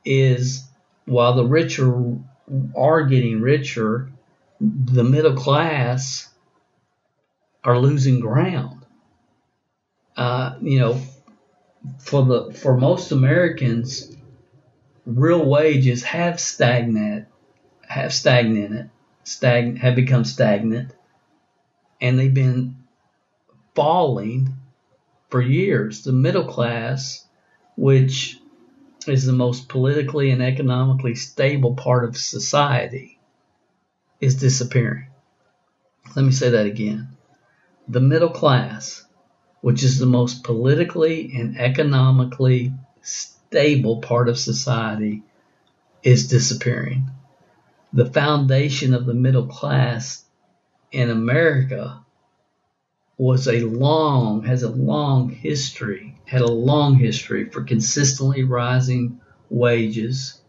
[0.05, 0.63] is
[1.05, 2.17] while the richer
[2.75, 4.09] are getting richer,
[4.59, 6.29] the middle class
[7.63, 8.85] are losing ground.
[10.15, 11.01] Uh, you know,
[11.99, 14.15] for the for most Americans,
[15.05, 17.27] real wages have stagnant,
[17.87, 18.89] have stagnated,
[19.23, 20.93] stag have become stagnant,
[22.01, 22.77] and they've been
[23.75, 24.55] falling
[25.29, 26.03] for years.
[26.03, 27.27] The middle class,
[27.75, 28.39] which
[29.07, 33.16] is the most politically and economically stable part of society,
[34.19, 35.07] is disappearing.
[36.15, 37.09] Let me say that again.
[37.87, 39.05] The middle class,
[39.61, 45.23] which is the most politically and economically stable part of society,
[46.03, 47.09] is disappearing.
[47.93, 50.23] The foundation of the middle class
[50.91, 52.03] in America
[53.17, 60.39] was a long, has a long history, had a long history for consistently rising wages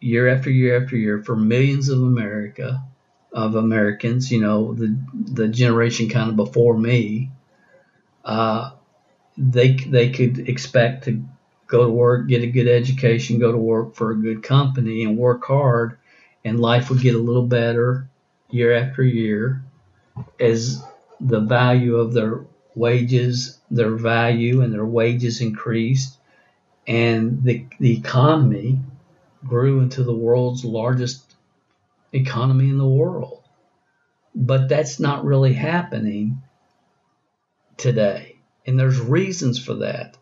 [0.00, 2.82] year after year after year for millions of America
[3.32, 7.30] of Americans, you know, the the generation kind of before me,
[8.24, 8.70] uh,
[9.36, 11.24] they they could expect to
[11.66, 15.18] go to work, get a good education, go to work for a good company, and
[15.18, 15.98] work hard,
[16.44, 18.08] and life would get a little better
[18.50, 19.62] year after year
[20.40, 20.82] as
[21.20, 22.40] the value of their
[22.74, 26.16] wages, their value, and their wages increased,
[26.86, 28.78] and the the economy
[29.46, 31.22] grew into the world's largest
[32.12, 33.42] economy in the world.
[34.34, 36.42] But that's not really happening
[37.76, 38.36] today.
[38.66, 40.16] And there's reasons for that.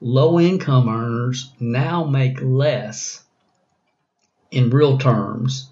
[0.00, 3.22] Low income earners now make less
[4.50, 5.70] in real terms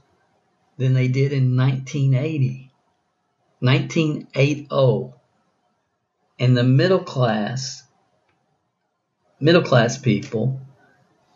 [0.78, 2.70] than they did in 1980.
[3.61, 5.12] 1980.
[6.38, 7.83] And the middle class,
[9.38, 10.61] middle class people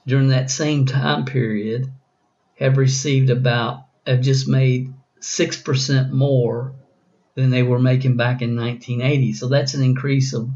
[0.06, 1.90] during that same time period
[2.58, 6.72] have received about, have just made 6% more
[7.34, 9.34] than they were making back in 1980.
[9.34, 10.48] So that's an increase of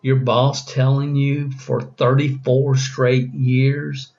[0.00, 4.12] your boss telling you for 34 straight years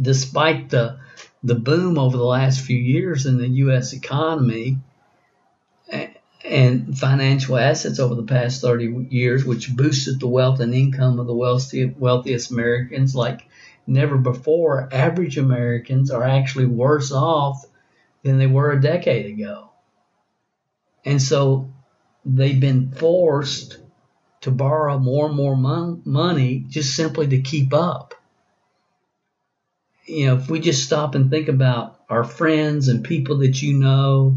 [0.00, 0.98] despite the
[1.42, 3.92] the boom over the last few years in the U.S.
[3.92, 4.78] economy
[6.44, 11.26] and financial assets over the past 30 years, which boosted the wealth and income of
[11.26, 13.46] the wealthiest Americans like
[13.86, 17.64] never before, average Americans are actually worse off
[18.22, 19.70] than they were a decade ago.
[21.04, 21.72] And so
[22.24, 23.78] they've been forced
[24.42, 28.14] to borrow more and more mon- money just simply to keep up
[30.08, 33.74] you know, if we just stop and think about our friends and people that you
[33.74, 34.36] know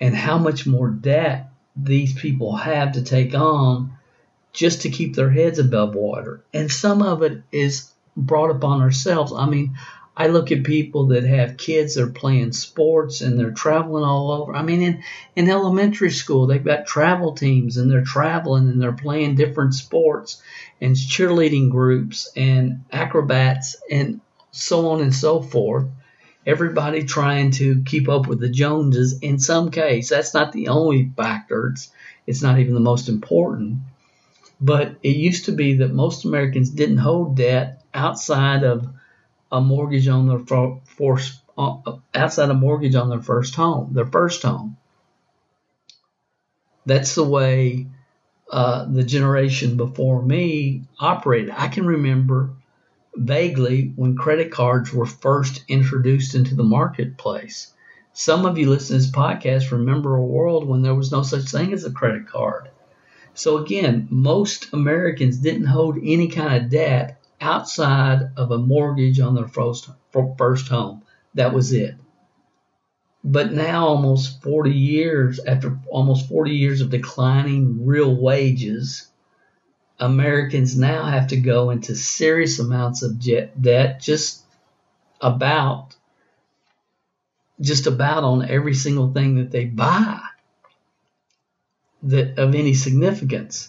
[0.00, 3.96] and how much more debt these people have to take on
[4.52, 6.44] just to keep their heads above water.
[6.52, 9.32] And some of it is brought upon ourselves.
[9.32, 9.78] I mean,
[10.14, 14.30] I look at people that have kids that are playing sports and they're traveling all
[14.30, 14.54] over.
[14.54, 15.02] I mean, in,
[15.34, 20.42] in elementary school, they've got travel teams and they're traveling and they're playing different sports
[20.82, 24.20] and cheerleading groups and acrobats and
[24.52, 25.86] so on and so forth.
[26.46, 29.18] Everybody trying to keep up with the Joneses.
[29.20, 31.68] In some case, that's not the only factor.
[31.68, 31.90] It's,
[32.26, 33.78] it's not even the most important.
[34.60, 38.88] But it used to be that most Americans didn't hold debt outside of
[39.50, 40.38] a mortgage on their
[40.84, 41.78] first, uh,
[42.14, 44.76] outside a mortgage on their first home, their first home.
[46.86, 47.86] That's the way
[48.50, 51.54] uh, the generation before me operated.
[51.56, 52.50] I can remember
[53.16, 57.72] vaguely when credit cards were first introduced into the marketplace.
[58.12, 61.50] Some of you listen to this podcast remember a world when there was no such
[61.50, 62.68] thing as a credit card.
[63.34, 69.34] So again, most Americans didn't hold any kind of debt outside of a mortgage on
[69.34, 69.88] their first,
[70.36, 71.02] first home.
[71.34, 71.96] That was it.
[73.24, 79.11] But now, almost 40 years after almost 40 years of declining real wages,
[80.02, 84.42] Americans now have to go into serious amounts of debt just
[85.20, 85.94] about
[87.60, 90.18] just about on every single thing that they buy
[92.02, 93.68] that of any significance.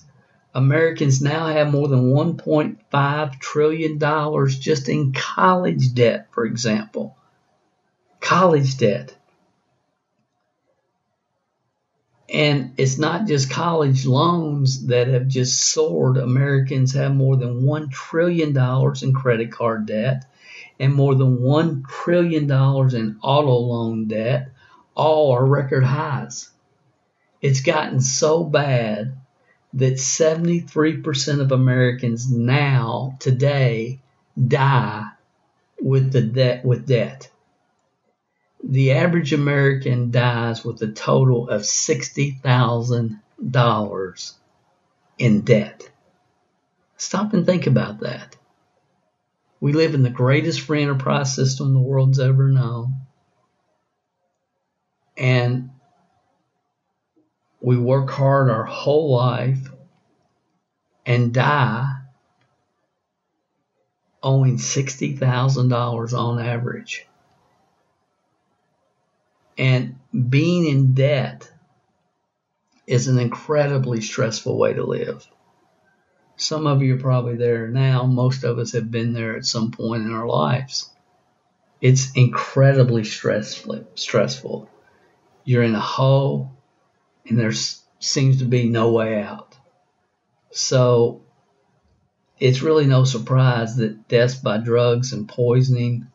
[0.55, 7.15] Americans now have more than 1.5 trillion dollars just in college debt, for example.
[8.21, 9.15] College debt.
[12.29, 16.17] And it's not just college loans that have just soared.
[16.17, 18.57] Americans have more than $1 trillion
[19.01, 20.25] in credit card debt
[20.79, 24.51] and more than $1 trillion in auto loan debt.
[24.95, 26.49] All are record highs.
[27.41, 29.17] It's gotten so bad
[29.73, 33.99] that 73% of Americans now, today,
[34.47, 35.05] die
[35.81, 37.29] with the debt with debt
[38.63, 44.33] the average American dies with a total of $60,000
[45.17, 45.91] in debt.
[46.95, 48.37] Stop and think about that.
[49.59, 52.93] We live in the greatest free enterprise system the world's ever known.
[55.17, 55.71] And
[57.61, 59.69] we work hard our whole life
[61.05, 61.97] and die
[64.21, 67.05] owing $60,000 on average.
[69.63, 69.95] And
[70.29, 71.49] being in debt
[72.85, 75.25] is an incredibly stressful way to live.
[76.35, 78.05] Some of you are probably there now.
[78.05, 80.89] Most of us have been there at some point in our lives.
[81.79, 83.87] It's incredibly stressful.
[83.95, 84.69] Stressful.
[85.45, 86.51] You're in a hole,
[87.25, 87.53] and there
[87.99, 89.55] seems to be no way out.
[90.51, 91.21] So
[92.37, 96.07] it's really no surprise that deaths by drugs and poisoning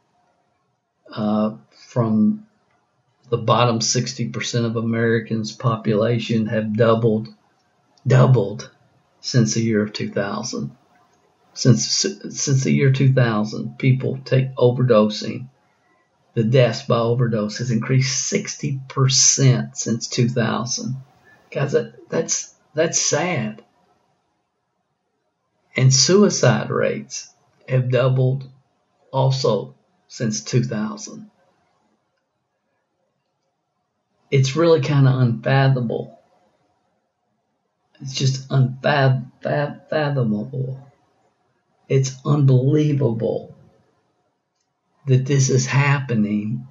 [1.10, 2.44] uh, from
[3.30, 7.28] the bottom 60% of Americans' population have doubled,
[8.06, 8.70] doubled
[9.20, 10.70] since the year of 2000.
[11.52, 15.48] Since, since the year 2000, people take overdosing.
[16.34, 20.96] The deaths by overdose has increased 60% since 2000.
[21.50, 23.64] Guys, that, that's, that's sad.
[25.76, 27.32] And suicide rates
[27.68, 28.48] have doubled
[29.12, 29.74] also
[30.06, 31.30] since 2000
[34.30, 36.18] it's really kind of unfathomable.
[38.00, 40.80] It's just unfathomable.
[41.88, 43.56] It's unbelievable
[45.06, 46.68] that this is happening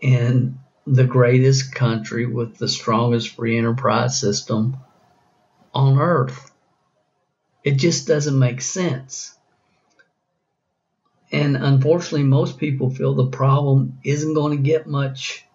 [0.00, 4.76] in the greatest country with the strongest free enterprise system
[5.72, 6.52] on earth.
[7.64, 9.32] It just doesn't make sense.
[11.32, 15.45] And unfortunately, most people feel the problem isn't going to get much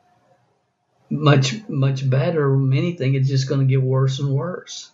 [1.11, 2.55] much much better.
[2.55, 4.91] Anything, it's just going to get worse and worse.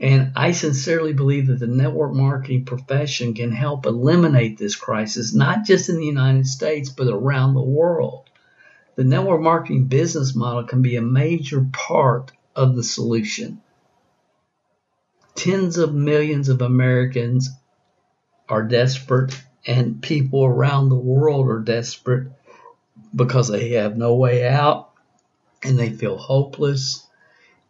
[0.00, 5.64] And I sincerely believe that the network marketing profession can help eliminate this crisis, not
[5.64, 8.28] just in the United States, but around the world.
[8.96, 13.60] The network marketing business model can be a major part of the solution.
[15.36, 17.50] Tens of millions of Americans
[18.48, 22.28] are desperate, and people around the world are desperate
[23.14, 24.83] because they have no way out
[25.64, 27.06] and they feel hopeless.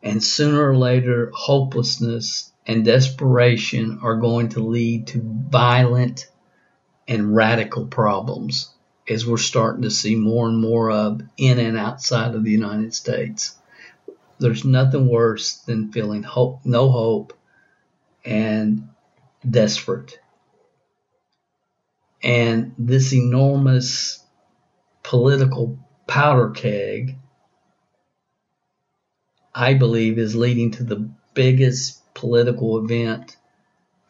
[0.03, 6.27] And sooner or later, hopelessness and desperation are going to lead to violent
[7.09, 8.71] and radical problems
[9.09, 12.95] as we're starting to see more and more of in and outside of the United
[12.95, 13.57] States.
[14.39, 17.35] There's nothing worse than feeling hope, no hope
[18.25, 18.89] and
[19.49, 20.19] desperate.
[22.23, 24.25] And this enormous
[25.03, 27.19] political powder keg
[29.55, 33.37] I believe is leading to the biggest political event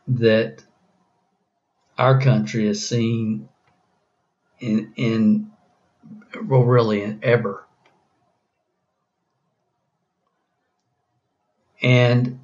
[0.09, 0.65] that
[1.99, 3.49] our country has seen
[4.61, 5.53] in in
[6.47, 7.65] well really ever.
[11.83, 12.41] And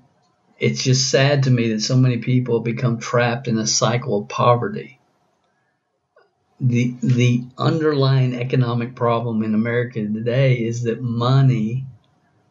[0.59, 4.29] it's just sad to me that so many people become trapped in a cycle of
[4.29, 4.99] poverty.
[6.61, 11.87] The the underlying economic problem in America today is that money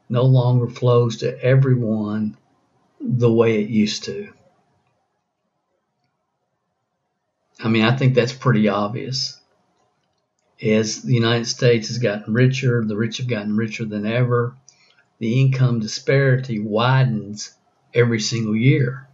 [0.09, 2.35] no longer flows to everyone
[2.99, 4.33] the way it used to.
[7.61, 9.39] I mean, I think that's pretty obvious.
[10.61, 14.55] As the United States has gotten richer, the rich have gotten richer than ever,
[15.19, 17.53] the income disparity widens
[17.93, 19.07] every single year.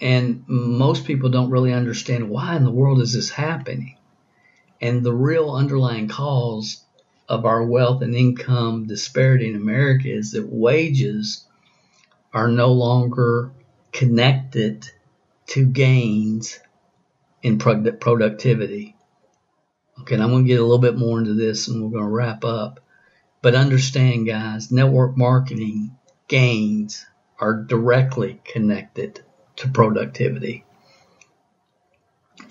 [0.00, 3.96] And most people don't really understand why in the world is this happening.
[4.80, 6.84] And the real underlying cause
[7.28, 11.46] of our wealth and income disparity in America is that wages
[12.32, 13.52] are no longer
[13.92, 14.88] connected
[15.46, 16.58] to gains
[17.42, 18.96] in productivity.
[20.00, 22.04] Okay, and I'm going to get a little bit more into this and we're going
[22.04, 22.80] to wrap up.
[23.40, 25.96] But understand, guys, network marketing
[26.28, 27.06] gains
[27.38, 29.22] are directly connected
[29.56, 30.64] to productivity.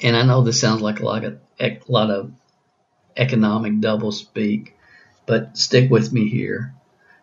[0.01, 2.31] And I know this sounds like a lot of, a lot of
[3.17, 4.77] economic double speak,
[5.25, 6.73] but stick with me here.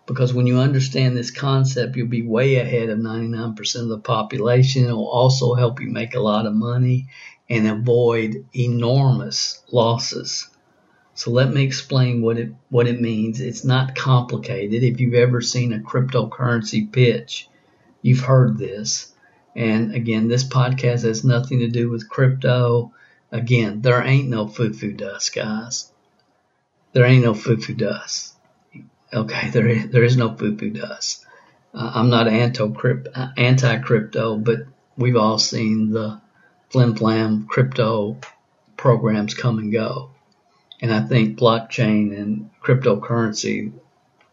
[0.07, 4.86] Because when you understand this concept, you'll be way ahead of 99% of the population.
[4.86, 7.07] It will also help you make a lot of money
[7.49, 10.49] and avoid enormous losses.
[11.14, 13.41] So let me explain what it what it means.
[13.41, 14.82] It's not complicated.
[14.82, 17.49] If you've ever seen a cryptocurrency pitch,
[18.01, 19.12] you've heard this.
[19.55, 22.93] And again, this podcast has nothing to do with crypto.
[23.33, 25.93] Again, there ain't no foo-foo dust, guys.
[26.93, 28.35] There ain't no foo-foo dust.
[29.12, 31.24] Okay, there is, there is no foo-foo dust.
[31.72, 34.59] Uh, I'm not anti-crypto, but
[34.97, 36.20] we've all seen the
[36.70, 38.18] flim flam crypto
[38.76, 40.11] programs come and go.
[40.81, 43.72] And I think blockchain and cryptocurrency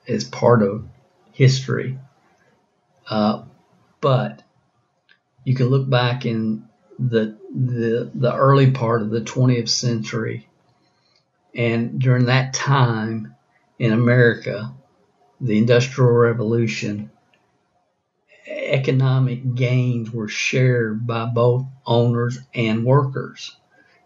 [0.06, 0.88] is part of
[1.34, 2.00] history.
[3.08, 3.44] Uh,
[4.02, 4.42] but
[5.44, 6.68] you can look back in
[7.00, 10.48] the, the, the early part of the 20th century,
[11.56, 13.36] and during that time
[13.80, 14.74] in America,
[15.40, 17.12] the Industrial Revolution,
[18.48, 23.56] economic gains were shared by both owners and workers.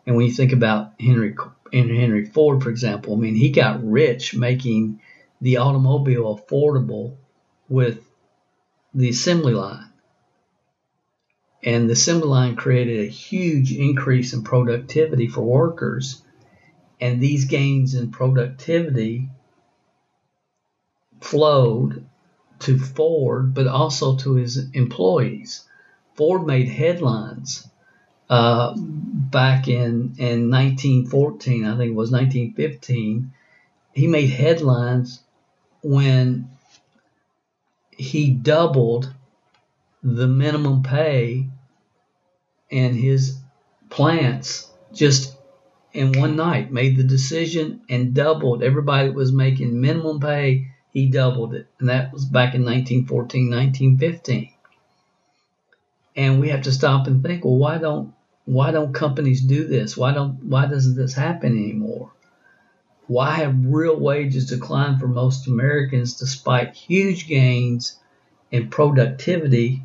[0.06, 1.36] And when you think about Henry
[1.72, 5.02] Henry Ford, for example, I mean, he got rich making
[5.40, 7.16] the automobile affordable
[7.70, 8.04] with
[8.94, 9.91] the assembly line.
[11.64, 16.22] And the assembly line created a huge increase in productivity for workers.
[17.00, 19.30] And these gains in productivity
[21.20, 22.06] flowed
[22.60, 25.64] to Ford, but also to his employees.
[26.16, 27.68] Ford made headlines
[28.30, 33.34] uh, back in, in 1914, I think it was 1915.
[33.94, 35.22] He made headlines
[35.84, 36.50] when
[37.92, 39.14] he doubled
[40.04, 41.48] the minimum pay
[42.72, 43.38] in his
[43.90, 45.36] plants just
[45.94, 51.08] in one night, made the decision and doubled everybody that was making minimum pay, he
[51.08, 51.68] doubled it.
[51.80, 54.54] And that was back in 1914, 1915.
[56.16, 58.14] And we have to stop and think, well, why don't
[58.46, 59.96] why don't companies do this?
[59.96, 62.12] Why don't why doesn't this happen anymore?
[63.08, 67.98] Why have real wages declined for most Americans despite huge gains
[68.50, 69.84] in productivity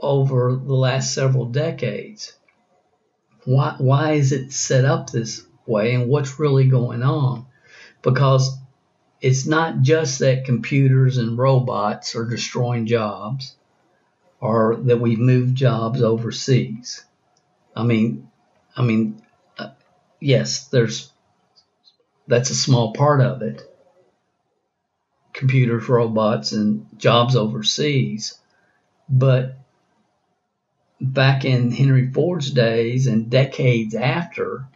[0.00, 2.32] over the last several decades?
[3.44, 7.46] Why, why is it set up this way and what's really going on?
[8.02, 8.56] Because
[9.20, 13.56] it's not just that computers and robots are destroying jobs
[14.40, 17.04] or that we've moved jobs overseas.
[17.74, 18.30] I mean,
[18.76, 19.22] I mean,
[19.58, 19.70] uh,
[20.20, 21.10] yes, there's
[22.26, 23.62] that's a small part of it.
[25.32, 28.38] Computers, robots, and jobs overseas.
[29.08, 29.56] But
[31.00, 34.66] back in Henry Ford's days and decades after,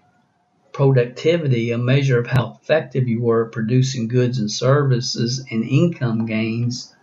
[0.72, 6.26] productivity, a measure of how effective you were at producing goods and services and income
[6.26, 6.94] gains,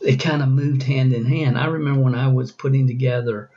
[0.00, 1.58] it kind of moved hand in hand.
[1.58, 3.50] I remember when I was putting together,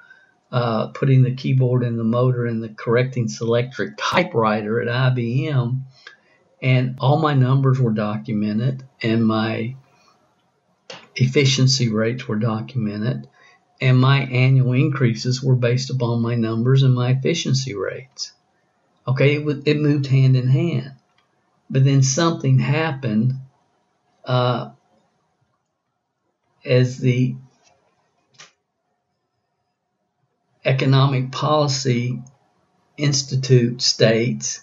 [0.51, 5.81] uh, putting the keyboard and the motor and the correcting selectric typewriter at IBM
[6.61, 9.75] and all my numbers were documented and my
[11.15, 13.27] efficiency rates were documented
[13.81, 18.31] and my annual increases were based upon my numbers and my efficiency rates.
[19.07, 20.91] Okay, it, it moved hand in hand.
[21.69, 23.33] But then something happened
[24.23, 24.69] uh,
[26.63, 27.35] as the
[30.63, 32.21] Economic Policy
[32.97, 34.61] Institute states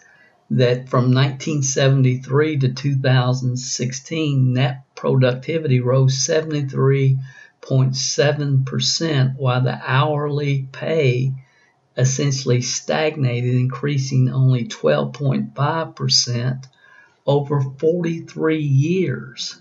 [0.51, 6.25] that from 1973 to 2016, net productivity rose
[7.69, 11.35] 73.7%, while the hourly pay
[11.97, 16.65] essentially stagnated, increasing only 12.5%
[17.27, 19.61] over 43 years.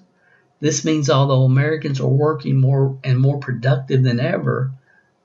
[0.59, 4.71] This means although Americans are working more and more productive than ever,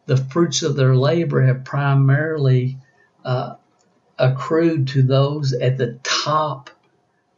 [0.06, 2.78] the fruits of their labor have primarily
[3.24, 3.54] uh,
[4.18, 6.70] accrued to those at the top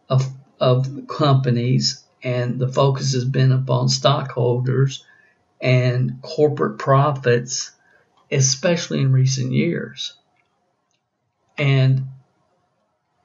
[0.08, 0.26] of,
[0.58, 5.04] of companies, and the focus has been upon stockholders
[5.64, 7.72] and corporate profits,
[8.30, 10.12] especially in recent years.
[11.56, 12.08] And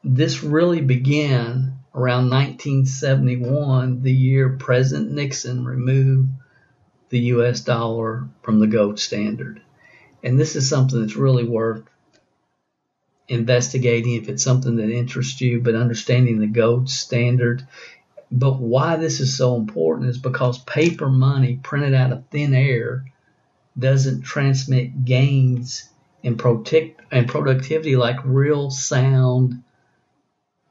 [0.06, 6.30] this really began around 1971, the year President Nixon removed
[7.10, 9.62] the US dollar from the gold standard.
[10.24, 11.84] And this is something that's really worth
[13.28, 17.68] investigating if it's something that interests you, but understanding the gold standard.
[18.32, 23.06] But why this is so important is because paper money printed out of thin air
[23.78, 25.90] doesn't transmit gains
[26.22, 29.64] in, protect, in productivity like real sound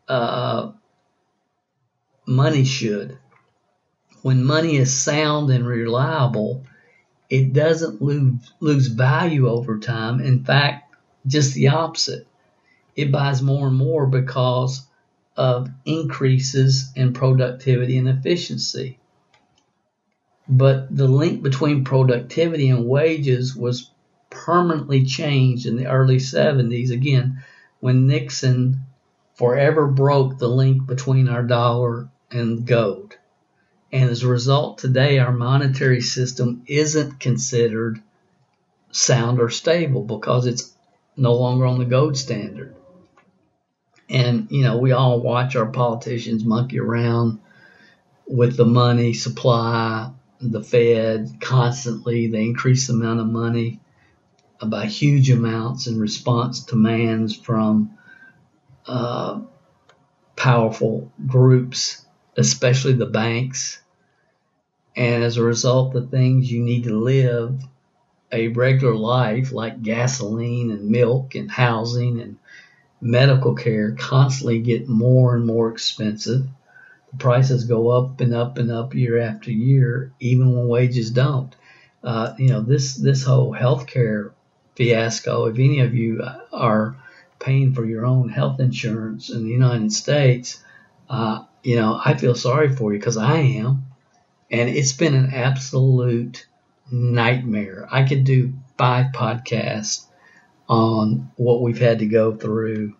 [0.06, 0.72] uh,
[2.26, 3.18] money should.
[4.22, 6.64] When money is sound and reliable,
[7.30, 10.20] it doesn't lose, lose value over time.
[10.20, 10.94] In fact,
[11.26, 12.26] just the opposite.
[12.96, 14.88] It buys more and more because
[15.39, 18.99] of increases in productivity and efficiency.
[20.49, 23.91] But the link between productivity and wages was
[24.30, 27.43] permanently changed in the early 70s, again,
[27.78, 28.80] when Nixon
[29.34, 33.16] forever broke the link between our dollar and gold.
[33.93, 38.03] And as a result, today our monetary system isn't considered
[38.91, 40.74] sound or stable because it's
[41.16, 42.74] no longer on the gold standard.
[44.11, 47.40] And, you know, we all watch our politicians monkey around
[48.26, 53.80] with the money supply, the Fed constantly, they increase the amount of money
[54.64, 57.98] by huge amounts in response to demands from
[58.86, 59.40] uh,
[60.36, 62.04] powerful groups,
[62.36, 63.80] especially the banks.
[64.96, 67.61] And as a result, the things you need to live
[68.30, 72.36] a regular life, like gasoline and milk and housing and
[73.01, 76.46] medical care, constantly get more and more expensive.
[77.12, 81.55] The prices go up and up and up year after year, even when wages don't.
[82.03, 84.32] Uh, you know, this this whole healthcare
[84.76, 85.46] fiasco.
[85.46, 86.22] If any of you
[86.53, 86.96] are
[87.38, 90.62] paying for your own health insurance in the United States,
[91.09, 93.86] uh, you know, I feel sorry for you because I am.
[94.51, 96.46] And it's been an absolute
[96.90, 97.86] nightmare.
[97.90, 100.05] I could do five podcasts
[100.68, 102.94] on what we've had to go through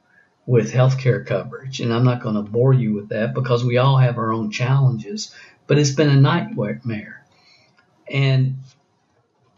[0.47, 1.81] with healthcare coverage.
[1.81, 4.51] And I'm not going to bore you with that because we all have our own
[4.51, 5.35] challenges,
[5.67, 7.27] but it's been a nightmare.
[8.11, 8.57] And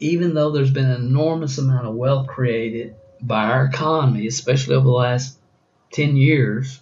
[0.00, 4.86] even though there's been an enormous amount of wealth created by our economy, especially over
[4.86, 5.38] the last
[5.92, 6.80] 10 years,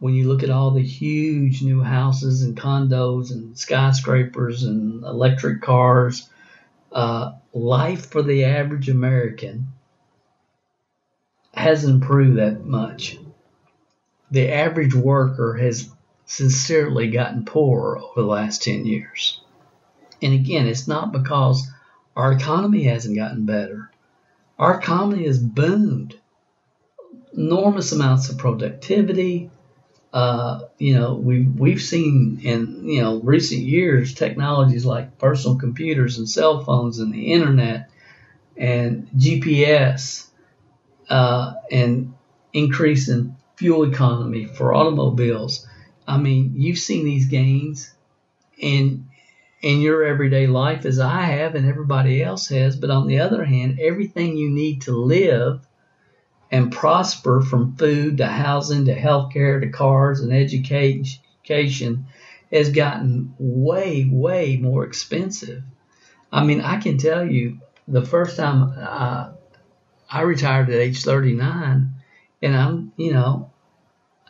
[0.00, 5.62] when you look at all the huge new houses and condos and skyscrapers and electric
[5.62, 6.28] cars,
[6.90, 9.68] uh, life for the average American
[11.56, 13.18] hasn't improved that much.
[14.30, 15.90] The average worker has
[16.26, 19.40] sincerely gotten poorer over the last 10 years.
[20.22, 21.66] And again, it's not because
[22.16, 23.90] our economy hasn't gotten better
[24.58, 26.18] our economy has boomed.
[27.36, 29.50] Enormous amounts of productivity.
[30.12, 36.18] Uh, you know, we've we've seen in you know recent years technologies like personal computers
[36.18, 37.90] and cell phones and the internet
[38.56, 40.28] and GPS
[41.08, 42.14] uh, and
[42.52, 45.66] increase in fuel economy for automobiles.
[46.06, 47.94] I mean, you've seen these gains,
[48.58, 49.06] in
[49.62, 52.76] in your everyday life as I have and everybody else has.
[52.76, 55.66] But on the other hand, everything you need to live
[56.50, 62.06] and prosper from food to housing to healthcare to cars and education
[62.52, 65.62] has gotten way, way more expensive.
[66.30, 69.30] I mean, I can tell you the first time uh,
[70.14, 71.92] I retired at age 39,
[72.40, 73.50] and I'm, you know,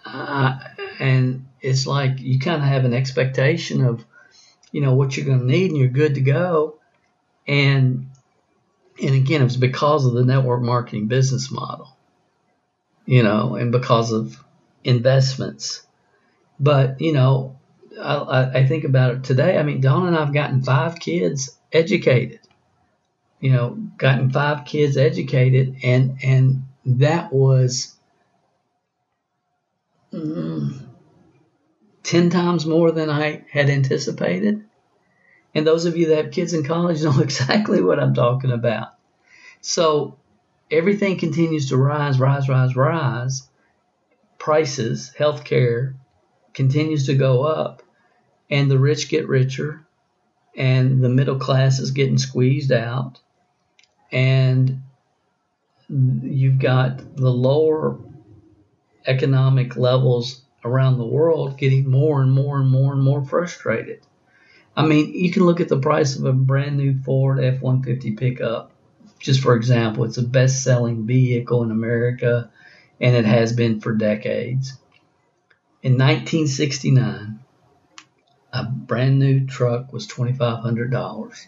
[0.07, 4.03] and it's like you kind of have an expectation of
[4.73, 6.79] you know what you're going to need and you're good to go.
[7.47, 8.09] And
[9.03, 11.95] and again it was because of the network marketing business model
[13.07, 14.43] you know and because of
[14.85, 15.87] investments.
[16.59, 17.59] But you know
[18.01, 19.59] I, I think about it today.
[19.59, 22.41] I mean Don and i've gotten five kids educated
[23.45, 27.95] you know gotten five kids educated and and that was
[30.11, 30.87] mm,
[32.05, 34.65] 10 times more than I had anticipated.
[35.55, 38.95] And those of you that have kids in college know exactly what I'm talking about.
[39.61, 40.17] So
[40.71, 43.47] everything continues to rise, rise, rise, rise.
[44.39, 45.95] Prices, healthcare
[46.55, 47.83] continues to go up.
[48.51, 49.87] and the rich get richer,
[50.57, 53.21] and the middle class is getting squeezed out,
[54.15, 54.81] and
[55.89, 57.99] you've got the lower
[59.07, 64.01] economic levels around the world getting more and more and more and more frustrated.
[64.77, 68.13] I mean, you can look at the price of a brand new Ford F 150
[68.13, 68.71] pickup.
[69.19, 72.51] Just for example, it's a best selling vehicle in America
[73.01, 74.79] and it has been for decades.
[75.83, 77.41] In 1969,
[78.53, 81.47] a brand new truck was $2,500.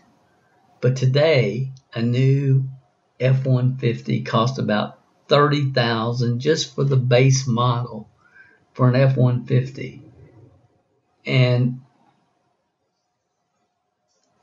[0.87, 2.69] But today, a new
[3.19, 8.09] F 150 costs about 30000 just for the base model
[8.73, 10.01] for an F 150.
[11.27, 11.81] And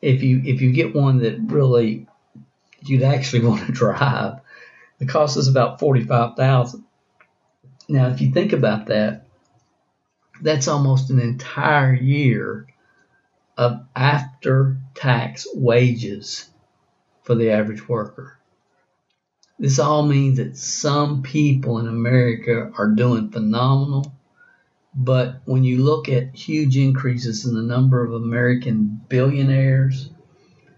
[0.02, 2.08] if you if you get one that really
[2.82, 4.42] you'd actually want to drive,
[5.00, 6.84] the cost is about forty five thousand.
[7.88, 9.28] Now, if you think about that,
[10.42, 12.68] that's almost an entire year
[13.56, 16.50] of after tax wages
[17.24, 18.38] for the average worker.
[19.60, 24.14] This all means that some people in America are doing phenomenal
[24.96, 30.10] but when you look at huge increases in the number of American billionaires,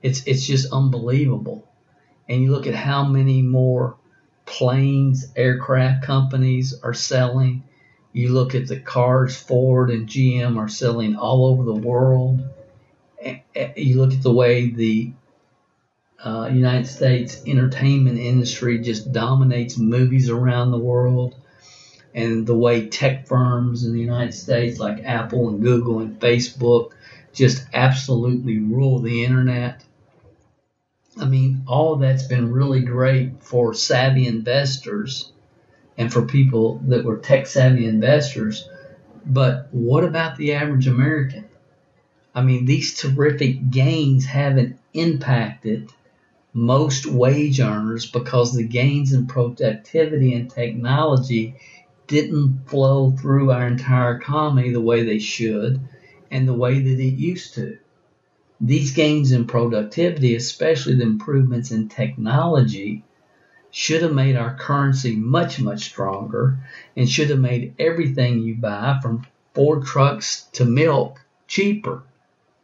[0.02, 1.68] it's it's just unbelievable.
[2.30, 3.98] And you look at how many more
[4.46, 7.64] planes, aircraft companies are selling.
[8.14, 12.42] You look at the cars Ford and GM are selling all over the world.
[13.76, 15.12] You look at the way the
[16.24, 21.36] uh, United States entertainment industry just dominates movies around the world
[22.14, 26.92] and the way tech firms in the United States, like Apple and Google and Facebook,
[27.34, 29.84] just absolutely rule the internet.
[31.18, 35.32] I mean, all that's been really great for savvy investors
[35.98, 38.68] and for people that were tech savvy investors.
[39.26, 41.45] But what about the average American?
[42.36, 45.90] I mean, these terrific gains haven't impacted
[46.54, 51.56] most wage earners because the gains in productivity and technology
[52.08, 55.80] didn't flow through our entire economy the way they should
[56.30, 57.78] and the way that it used to.
[58.60, 63.04] These gains in productivity, especially the improvements in technology,
[63.72, 66.58] should have made our currency much, much stronger
[66.98, 72.04] and should have made everything you buy from Ford trucks to milk cheaper.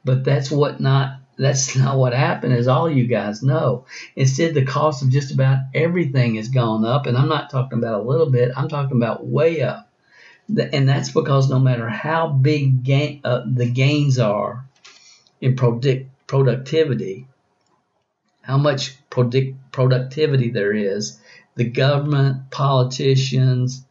[0.03, 3.85] But that's what not that's not what happened, as all you guys know.
[4.15, 8.01] Instead, the cost of just about everything has gone up, and I'm not talking about
[8.01, 9.87] a little bit, I'm talking about way up.
[10.73, 14.65] And that's because no matter how big gain, uh, the gains are
[15.39, 17.27] in product, productivity,
[18.41, 21.21] how much product, productivity there is,
[21.55, 23.85] the government, politicians,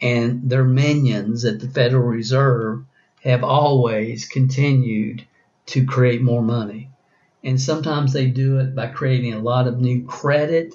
[0.00, 2.84] and their minions at the Federal Reserve
[3.24, 5.26] have always continued
[5.68, 6.90] to create more money.
[7.44, 10.74] And sometimes they do it by creating a lot of new credit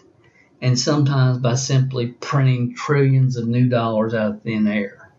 [0.61, 5.11] and sometimes by simply printing trillions of new dollars out of thin air.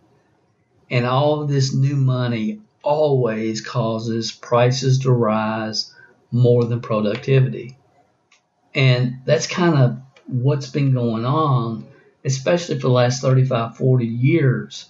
[0.90, 5.92] And all of this new money always causes prices to rise
[6.30, 7.76] more than productivity.
[8.74, 11.86] And that's kind of what's been going on,
[12.24, 14.86] especially for the last 35, 40 years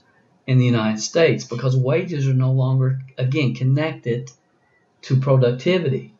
[0.46, 4.30] in the United States, because wages are no longer, again, connected
[5.04, 6.14] to productivity.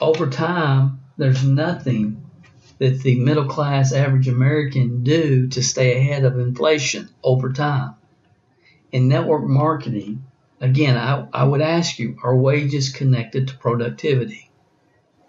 [0.00, 2.22] Over time, there's nothing
[2.78, 7.94] that the middle class average American do to stay ahead of inflation over time.
[8.92, 10.24] In network marketing,
[10.60, 14.50] again, I, I would ask you, are wages connected to productivity?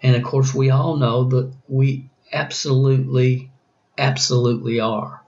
[0.02, 3.50] And of course, we all know that we absolutely,
[3.96, 5.24] absolutely are.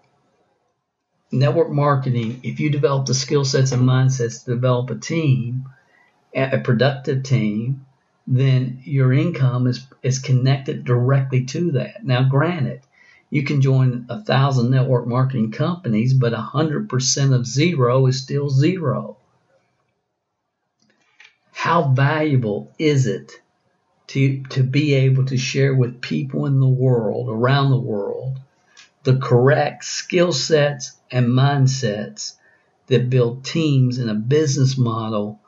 [1.33, 5.65] Network marketing, if you develop the skill sets and mindsets to develop a team,
[6.35, 7.87] a productive team,
[8.27, 12.05] then your income is, is connected directly to that.
[12.05, 12.81] Now, granted,
[13.31, 19.17] you can join a thousand network marketing companies, but 100% of zero is still zero.
[21.53, 23.33] How valuable is it
[24.09, 28.39] to, to be able to share with people in the world, around the world,
[29.05, 32.35] the correct skill sets and mindsets
[32.89, 35.41] that build teams in a business model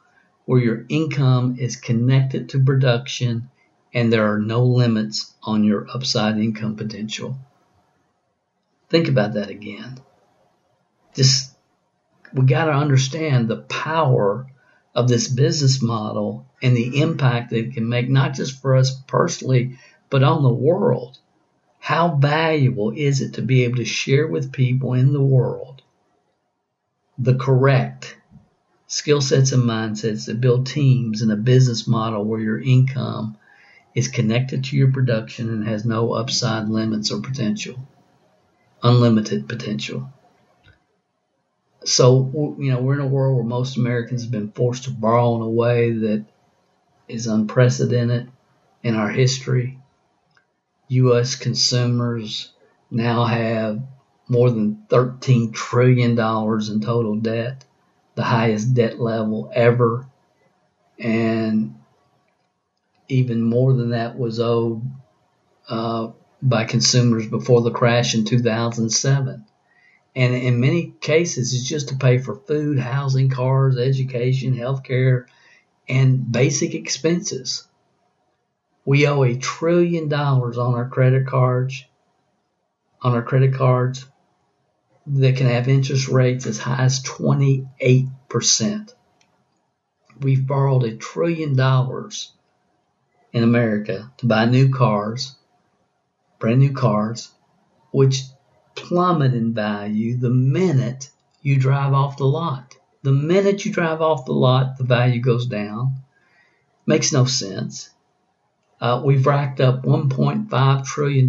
[0.44, 3.50] where your income is connected to production
[3.94, 7.36] and there are no limits on your upside income potential.
[8.88, 10.00] Think about that again.
[11.14, 11.54] Just,
[12.32, 14.46] we got to understand the power
[14.94, 18.94] of this business model and the impact that it can make, not just for us
[19.06, 19.78] personally,
[20.10, 21.18] but on the world.
[21.78, 25.82] How valuable is it to be able to share with people in the world
[27.18, 28.16] the correct
[28.92, 33.38] skill sets and mindsets that build teams and a business model where your income
[33.94, 37.74] is connected to your production and has no upside limits or potential,
[38.82, 40.12] unlimited potential.
[41.86, 45.36] So, you know, we're in a world where most Americans have been forced to borrow
[45.36, 46.26] in a way that
[47.08, 48.30] is unprecedented
[48.82, 49.78] in our history.
[50.88, 51.34] U.S.
[51.34, 52.52] consumers
[52.90, 53.80] now have
[54.28, 57.64] more than $13 trillion in total debt,
[58.14, 60.06] the highest debt level ever.
[60.98, 61.76] And
[63.08, 64.82] even more than that was owed
[65.68, 66.10] uh,
[66.40, 69.44] by consumers before the crash in 2007.
[70.14, 75.24] And in many cases, it's just to pay for food, housing, cars, education, healthcare,
[75.88, 77.66] and basic expenses.
[78.84, 81.84] We owe a trillion dollars on our credit cards,
[83.00, 84.04] on our credit cards
[85.06, 88.94] that can have interest rates as high as 28%.
[90.20, 92.32] We've borrowed a trillion dollars
[93.32, 95.34] in America to buy new cars,
[96.38, 97.30] brand new cars,
[97.90, 98.22] which
[98.74, 102.74] plummet in value the minute you drive off the lot.
[103.02, 105.96] The minute you drive off the lot, the value goes down.
[106.86, 107.90] Makes no sense.
[108.80, 111.28] Uh, we've racked up $1.5 trillion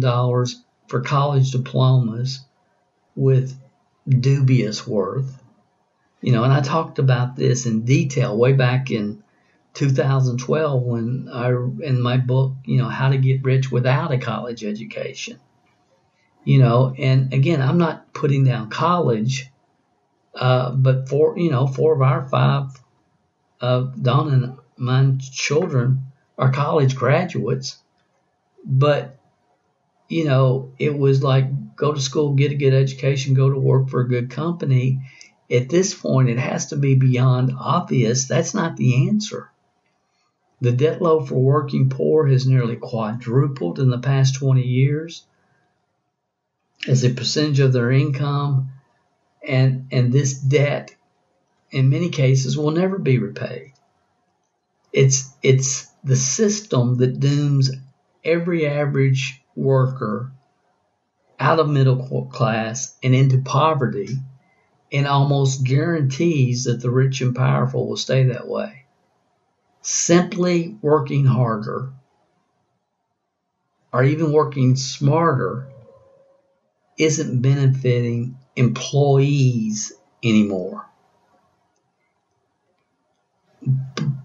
[0.86, 2.40] for college diplomas
[3.16, 3.56] with
[4.08, 5.42] dubious worth.
[6.20, 9.22] You know, and I talked about this in detail way back in
[9.74, 14.64] 2012 when I, in my book, you know, How to Get Rich Without a College
[14.64, 15.38] Education
[16.44, 19.50] you know, and again, I'm not putting down college,
[20.34, 22.68] uh, but four, you know, four of our five,
[23.60, 27.78] uh, Don and my children are college graduates,
[28.64, 29.18] but
[30.08, 31.46] you know, it was like
[31.76, 35.00] go to school, get a good education, go to work for a good company.
[35.50, 38.26] At this point, it has to be beyond obvious.
[38.26, 39.50] That's not the answer.
[40.60, 45.24] The debt load for working poor has nearly quadrupled in the past 20 years
[46.86, 48.70] as a percentage of their income,
[49.46, 50.94] and and this debt,
[51.70, 53.72] in many cases, will never be repaid.
[54.92, 57.70] It's it's the system that dooms
[58.24, 60.32] every average worker
[61.38, 64.08] out of middle class and into poverty
[64.92, 68.84] and almost guarantees that the rich and powerful will stay that way.
[69.82, 71.92] Simply working harder
[73.92, 75.68] or even working smarter
[76.98, 80.88] isn't benefiting employees anymore.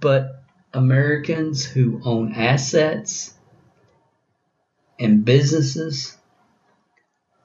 [0.02, 0.44] But
[0.74, 3.34] Americans who own assets
[5.00, 6.18] and businesses,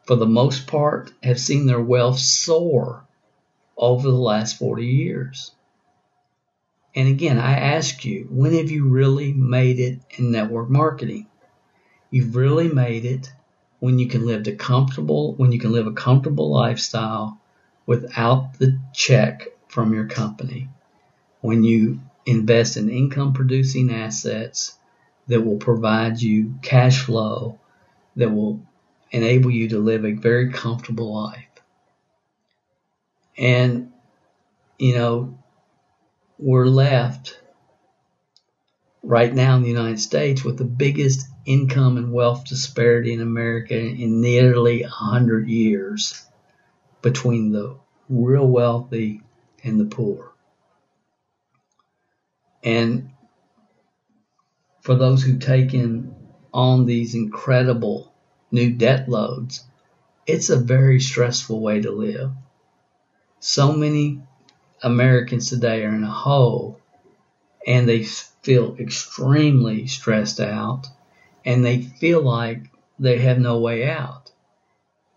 [0.07, 3.05] for the most part, have seen their wealth soar
[3.77, 5.53] over the last 40 years.
[6.95, 11.27] And again, I ask you, when have you really made it in network marketing?
[12.11, 13.33] You've really made it
[13.81, 17.39] when you can live a comfortable when you can live a comfortable lifestyle
[17.85, 20.69] without the check from your company
[21.43, 24.79] when you invest in income producing assets
[25.27, 27.59] that will provide you cash flow
[28.17, 28.63] that will
[29.15, 31.49] enable you to live a very comfortable life
[33.39, 33.93] and
[34.79, 35.39] you know
[36.39, 37.41] we're left
[39.05, 43.79] right now in the United States with the biggest income and wealth disparity in America
[43.79, 46.25] in nearly 100 years
[47.03, 47.77] between the
[48.09, 49.21] real wealthy
[49.63, 50.33] and the poor.
[52.63, 53.11] And
[54.81, 56.15] for those who take in
[56.53, 58.14] on these incredible
[58.55, 59.65] new debt loads,
[60.27, 62.31] it's a very stressful way to live.
[63.41, 64.23] So many
[64.83, 66.81] Americans today are in a hole
[67.67, 70.87] and they feel extremely stressed out
[71.45, 74.31] and they feel like they have no way out.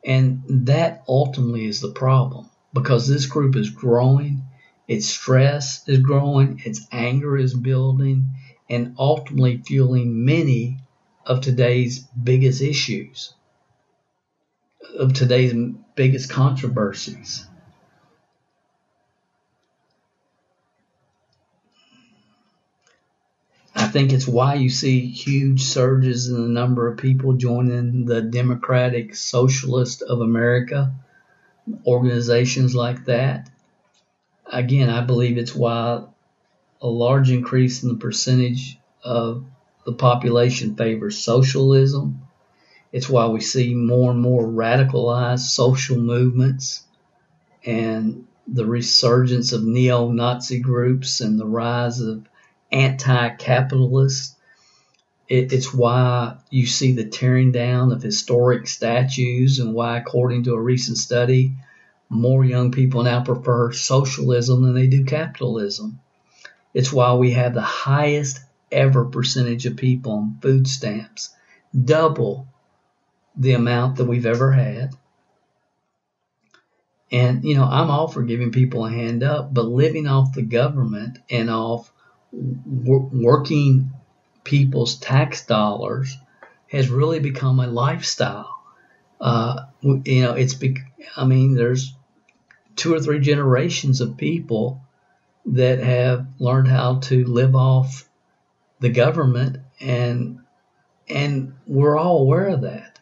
[0.03, 4.41] And that ultimately is the problem because this group is growing,
[4.87, 8.31] its stress is growing, its anger is building,
[8.69, 10.79] and ultimately fueling many
[11.27, 13.33] of today's biggest issues,
[14.97, 15.53] of today's
[15.95, 17.45] biggest controversies.
[23.75, 28.21] I think it's why you see huge surges in the number of people joining the
[28.21, 30.93] Democratic Socialist of America,
[31.85, 33.49] organizations like that.
[34.45, 36.05] Again, I believe it's why
[36.81, 39.45] a large increase in the percentage of
[39.87, 42.21] the population favors socialism.
[42.91, 46.83] It's why we see more and more radicalized social movements
[47.65, 52.27] and the resurgence of neo Nazi groups and the rise of
[52.69, 54.35] anti capitalists.
[55.29, 60.53] It, it's why you see the tearing down of historic statues, and why, according to
[60.53, 61.53] a recent study,
[62.09, 66.01] more young people now prefer socialism than they do capitalism.
[66.73, 71.33] It's why we have the highest ever percentage of people on food stamps,
[71.73, 72.47] double
[73.35, 74.93] the amount that we've ever had.
[77.11, 80.41] And, you know, I'm all for giving people a hand up, but living off the
[80.41, 81.91] government and off
[82.31, 83.91] working
[84.43, 86.17] people's tax dollars
[86.69, 88.53] has really become a lifestyle.
[89.21, 90.77] Uh, you know, it's, be,
[91.15, 91.95] I mean, there's
[92.75, 94.81] two or three generations of people
[95.45, 98.07] that have learned how to live off
[98.79, 100.39] the government and
[101.09, 102.99] and we're all aware of that.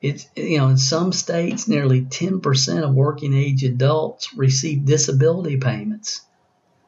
[0.00, 6.22] It's you know in some states nearly 10% of working age adults receive disability payments.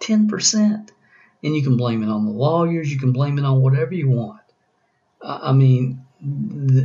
[0.00, 0.90] 10%.
[1.42, 4.08] And you can blame it on the lawyers, you can blame it on whatever you
[4.08, 4.40] want.
[5.22, 6.04] I mean,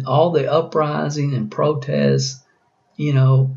[0.05, 2.43] all the uprising and protests,
[2.95, 3.55] you know,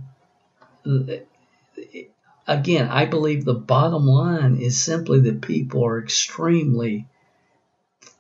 [2.47, 7.07] again, I believe the bottom line is simply that people are extremely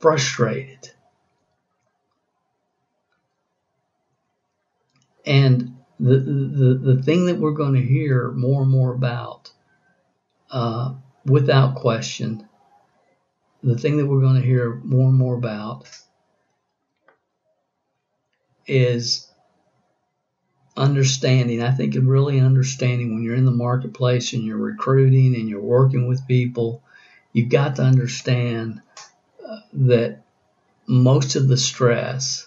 [0.04, 0.90] frustrated.
[5.24, 9.50] And the, the, the thing that we're going to hear more and more about,
[10.50, 10.92] uh,
[11.24, 12.46] without question,
[13.62, 15.88] the thing that we're going to hear more and more about
[18.66, 19.26] is
[20.76, 21.62] understanding.
[21.62, 26.06] I think really understanding when you're in the marketplace and you're recruiting and you're working
[26.06, 26.82] with people,
[27.32, 28.82] you've got to understand
[29.72, 30.22] that
[30.86, 32.46] most of the stress,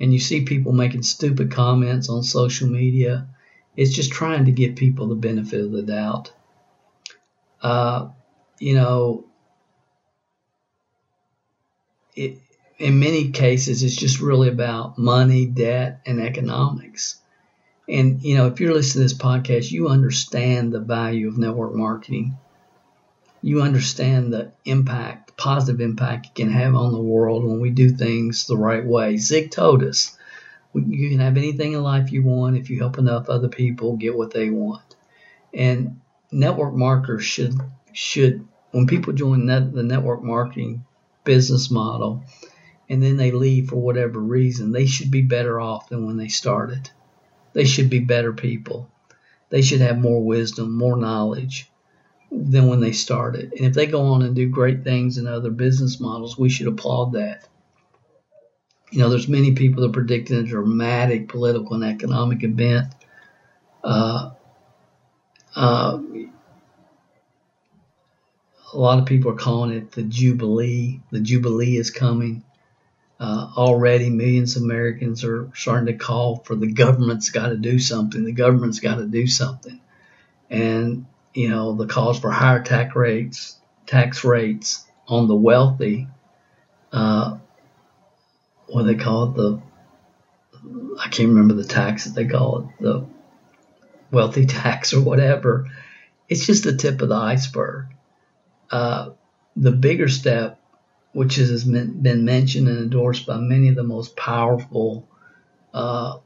[0.00, 3.28] and you see people making stupid comments on social media,
[3.76, 6.32] it's just trying to give people the benefit of the doubt.
[7.62, 8.08] Uh,
[8.58, 9.24] you know,
[12.14, 12.38] it,
[12.78, 17.20] in many cases, it's just really about money, debt, and economics.
[17.88, 21.74] And, you know, if you're listening to this podcast, you understand the value of network
[21.74, 22.36] marketing.
[23.40, 27.90] You understand the impact, positive impact it can have on the world when we do
[27.90, 29.16] things the right way.
[29.16, 30.16] Zig told us
[30.74, 34.16] you can have anything in life you want if you help enough other people get
[34.16, 34.96] what they want.
[35.54, 37.54] And network marketers should,
[37.92, 40.84] should when people join net, the network marketing
[41.24, 42.22] business model
[42.90, 46.28] and then they leave for whatever reason, they should be better off than when they
[46.28, 46.90] started
[47.52, 48.88] they should be better people.
[49.50, 51.70] They should have more wisdom, more knowledge
[52.30, 53.52] than when they started.
[53.52, 56.66] And if they go on and do great things in other business models, we should
[56.66, 57.46] applaud that.
[58.90, 62.92] You know, there's many people that are predicting a dramatic political and economic event.
[63.84, 64.30] Uh,
[65.54, 65.98] uh,
[68.72, 71.00] a lot of people are calling it the Jubilee.
[71.10, 72.44] The Jubilee is coming.
[73.20, 77.78] Uh, already, millions of Americans are starting to call for the government's got to do
[77.78, 78.24] something.
[78.24, 79.80] The government's got to do something,
[80.48, 81.06] and
[81.38, 86.08] you know the calls for higher tax rates, tax rates on the wealthy.
[86.92, 87.38] Uh,
[88.66, 89.36] what they call it?
[89.36, 89.62] The
[90.98, 93.06] I can't remember the tax that they call it, the
[94.10, 95.70] wealthy tax or whatever.
[96.28, 97.86] It's just the tip of the iceberg.
[98.68, 99.10] Uh,
[99.54, 100.60] the bigger step
[101.12, 105.08] which has been mentioned and endorsed by many of the most powerful
[105.72, 106.18] uh,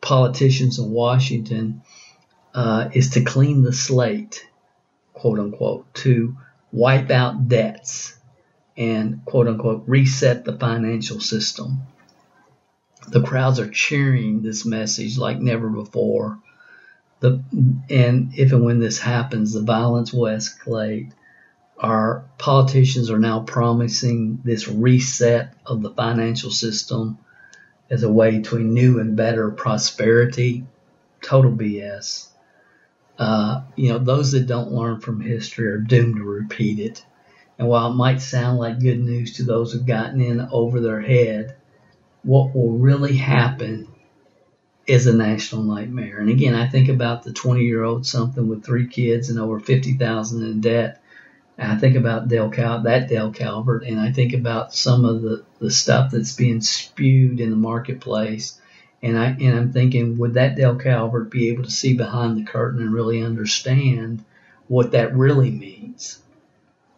[0.00, 1.82] politicians in Washington,
[2.54, 4.46] uh, is to clean the slate,
[5.12, 6.36] quote unquote, to
[6.70, 8.16] wipe out debts
[8.76, 11.82] and quote unquote reset the financial system.
[13.08, 16.38] The crowds are cheering this message like never before.
[17.20, 17.42] The,
[17.90, 21.12] and if and when this happens, the violence will escalate
[21.82, 27.18] our politicians are now promising this reset of the financial system
[27.90, 30.64] as a way to a new and better prosperity.
[31.20, 32.28] Total BS.
[33.18, 37.04] Uh, you know, those that don't learn from history are doomed to repeat it.
[37.58, 41.00] And while it might sound like good news to those who've gotten in over their
[41.00, 41.56] head,
[42.22, 43.88] what will really happen
[44.86, 46.18] is a national nightmare.
[46.18, 49.60] And again, I think about the 20 year old something with three kids and over
[49.60, 51.02] 50,000 in debt
[51.58, 55.22] and I think about Dale Cal, that Dale Calvert, and I think about some of
[55.22, 58.58] the, the stuff that's being spewed in the marketplace.
[59.02, 62.44] And I and I'm thinking, would that Dale Calvert be able to see behind the
[62.50, 64.24] curtain and really understand
[64.68, 66.20] what that really means?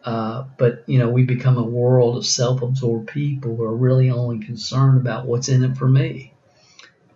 [0.05, 4.45] Uh, but you know, we become a world of self-absorbed people who are really only
[4.45, 6.35] concerned about what's in it for me.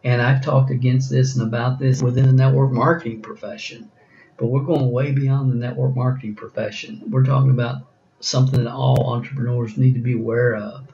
[0.05, 3.91] And I've talked against this and about this within the network marketing profession
[4.36, 7.03] But we're going way beyond the network marketing profession.
[7.11, 7.82] We're talking about
[8.20, 10.89] something that all entrepreneurs need to be aware of.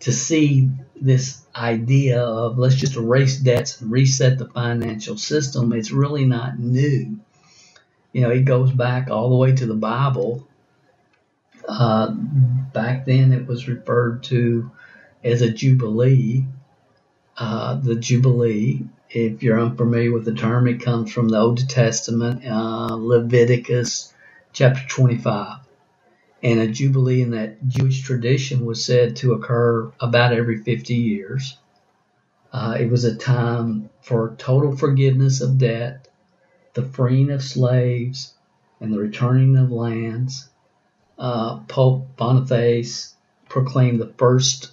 [0.00, 0.70] To see
[1.00, 6.58] this idea of let's just erase debts and reset the financial system, it's really not
[6.58, 7.18] new.
[8.12, 10.46] You know, it goes back all the way to the Bible.
[11.66, 14.70] Uh, back then, it was referred to
[15.24, 16.44] as a jubilee.
[17.36, 22.44] Uh, the jubilee, if you're unfamiliar with the term, it comes from the Old Testament,
[22.46, 24.12] uh, Leviticus
[24.52, 25.61] chapter 25
[26.42, 31.56] and a jubilee in that Jewish tradition was said to occur about every 50 years.
[32.52, 36.08] Uh, it was a time for total forgiveness of debt,
[36.74, 38.34] the freeing of slaves,
[38.80, 40.48] and the returning of lands.
[41.18, 43.14] Uh, Pope Boniface
[43.48, 44.72] proclaimed the first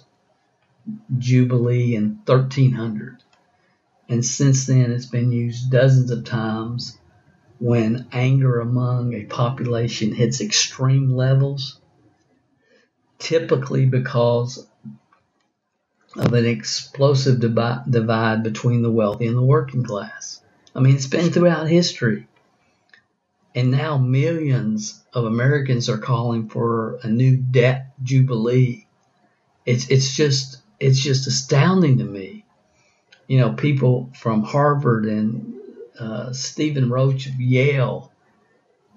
[1.18, 3.22] jubilee in 1300,
[4.08, 6.98] and since then it's been used dozens of times
[7.60, 11.78] when anger among a population hits extreme levels,
[13.18, 14.66] typically because
[16.16, 20.40] of an explosive divide between the wealthy and the working class.
[20.74, 22.26] I mean, it's been throughout history.
[23.54, 28.86] And now millions of Americans are calling for a new debt jubilee.
[29.66, 32.46] It's it's just it's just astounding to me.
[33.26, 35.59] You know, people from Harvard and
[36.00, 38.10] uh, Stephen Roach of Yale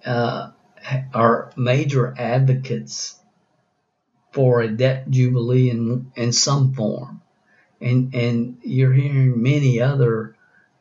[0.06, 0.52] uh,
[1.14, 3.20] are major advocates
[4.32, 7.22] for a debt jubilee in in some form,
[7.80, 10.36] and and you're hearing many other,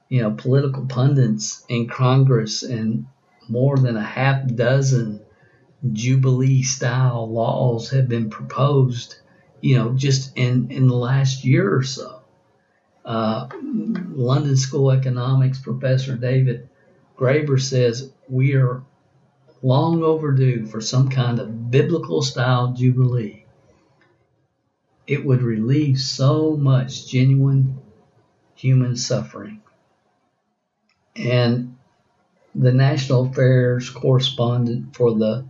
[0.08, 3.06] you know, political pundits in Congress and
[3.48, 5.20] more than a half dozen
[5.92, 9.16] jubilee style laws have been proposed,
[9.60, 12.21] you know, just in in the last year or so.
[13.04, 13.48] Uh,
[14.14, 16.68] London School Economics professor David
[17.16, 18.82] Graeber says we are
[19.62, 23.44] long overdue for some kind of biblical style jubilee.
[25.06, 27.78] It would relieve so much genuine
[28.54, 29.62] human suffering.
[31.16, 31.76] And
[32.54, 35.44] the national affairs correspondent for the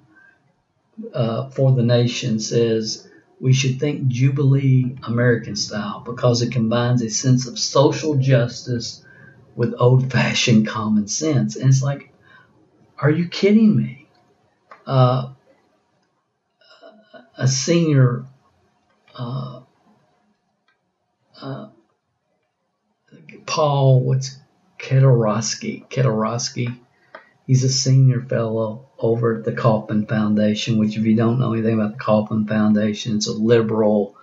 [1.12, 3.08] uh, for the nation says
[3.42, 9.04] we should think Jubilee American style because it combines a sense of social justice
[9.56, 11.56] with old fashioned common sense.
[11.56, 12.12] And it's like,
[12.96, 14.06] are you kidding me?
[14.86, 15.30] Uh,
[17.36, 18.24] a senior
[19.18, 19.62] uh,
[21.40, 21.68] uh,
[23.44, 24.38] Paul, what's
[24.78, 25.88] Kedorowski?
[25.88, 26.78] Kedorowski.
[27.52, 31.74] He's a senior fellow over at the Kauffman Foundation, which, if you don't know anything
[31.74, 34.16] about the Kauffman Foundation, it's a liberal,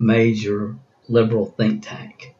[0.00, 0.74] major
[1.06, 2.34] liberal think tank.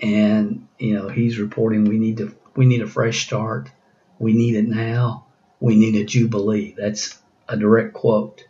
[0.00, 3.70] And you know, he's reporting we need to we need a fresh start.
[4.18, 5.26] We need it now.
[5.60, 6.74] We need a jubilee.
[6.74, 8.42] That's a direct quote.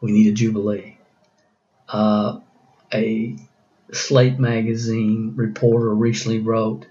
[0.00, 0.98] We need a jubilee.
[1.88, 2.40] Uh,
[2.92, 3.36] a
[3.92, 6.86] Slate magazine reporter recently wrote,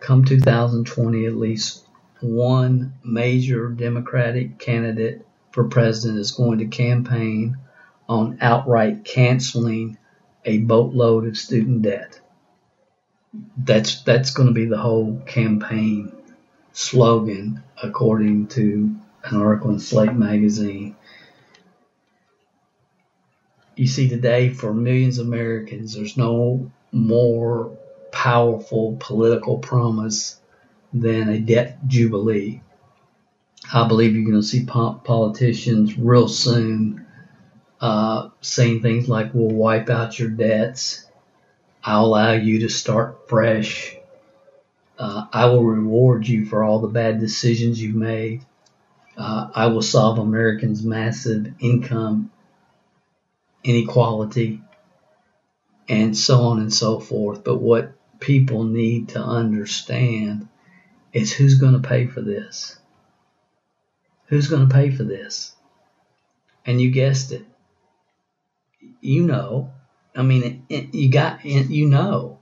[0.00, 1.86] "Come 2020, at least
[2.20, 7.58] one major Democratic candidate for president is going to campaign
[8.08, 9.96] on outright canceling
[10.44, 12.20] a boatload of student debt.
[13.56, 16.12] That's that's going to be the whole campaign
[16.72, 18.94] slogan, according to
[19.24, 20.96] an article in Slate magazine.
[23.76, 27.78] You see, today for millions of Americans, there's no more
[28.10, 30.39] powerful political promise
[30.92, 32.62] than a debt jubilee.
[33.72, 37.06] I believe you're going to see politicians real soon
[37.80, 41.06] uh, saying things like, we'll wipe out your debts.
[41.82, 43.96] I'll allow you to start fresh.
[44.98, 48.44] Uh, I will reward you for all the bad decisions you've made.
[49.16, 52.30] Uh, I will solve Americans' massive income
[53.64, 54.62] inequality
[55.88, 57.44] and so on and so forth.
[57.44, 60.48] But what people need to understand
[61.12, 62.76] is who's going to pay for this?
[64.26, 65.54] Who's going to pay for this?
[66.64, 67.44] And you guessed it.
[69.00, 69.72] You know.
[70.14, 72.38] I mean, it, you got, you know.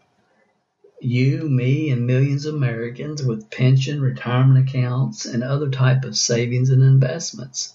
[1.01, 6.71] You, me, and millions of Americans with pension, retirement accounts, and other type of savings
[6.71, 7.75] and investments.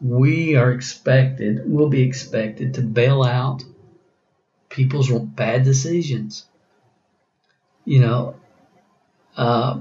[0.00, 3.62] We are expected, will be expected to bail out
[4.68, 6.44] people's bad decisions.
[7.84, 8.34] You know,
[9.36, 9.80] uh,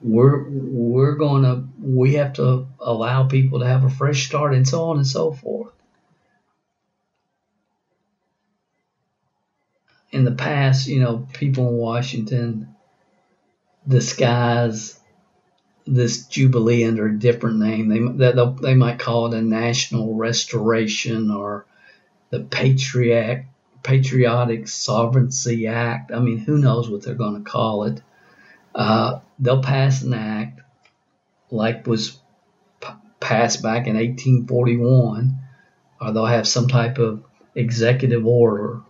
[0.00, 4.68] we're we're going to we have to allow people to have a fresh start and
[4.68, 5.72] so on and so forth.
[10.12, 12.74] In the past, you know, people in Washington
[13.86, 14.98] disguise
[15.86, 17.88] this jubilee under a different name.
[17.88, 21.66] They they, they might call it a national restoration or
[22.30, 23.46] the Patriot
[23.82, 26.12] Patriotic Sovereignty Act.
[26.12, 28.00] I mean, who knows what they're going to call it?
[28.74, 30.60] Uh, they'll pass an act
[31.50, 32.18] like was
[32.80, 32.88] p-
[33.20, 35.38] passed back in 1841,
[36.00, 37.22] or they'll have some type of
[37.54, 38.80] executive order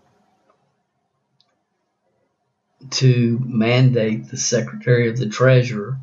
[2.90, 5.98] to mandate the Secretary of the Treasurer,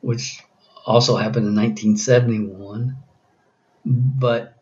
[0.00, 0.40] which
[0.86, 2.96] also happened in 1971.
[3.84, 4.54] But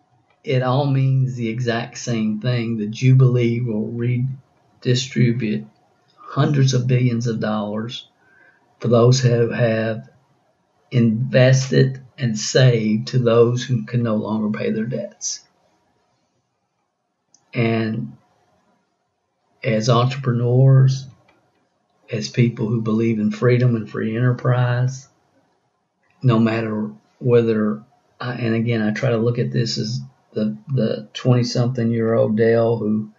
[0.45, 2.79] it all means the exact same thing.
[2.79, 3.91] The Jubilee will
[4.83, 5.67] redistribute
[6.17, 8.09] hundreds of billions of dollars
[8.79, 10.09] for those who have
[10.91, 15.45] invested and saved to those who can no longer pay their debts.
[17.53, 18.17] And
[19.63, 21.07] as entrepreneurs,
[22.11, 25.09] as people who believe in freedom and free enterprise,
[26.23, 27.83] no matter whether,
[28.21, 30.01] and again, I try to look at this as
[30.33, 33.11] the the 20 something year old Dale who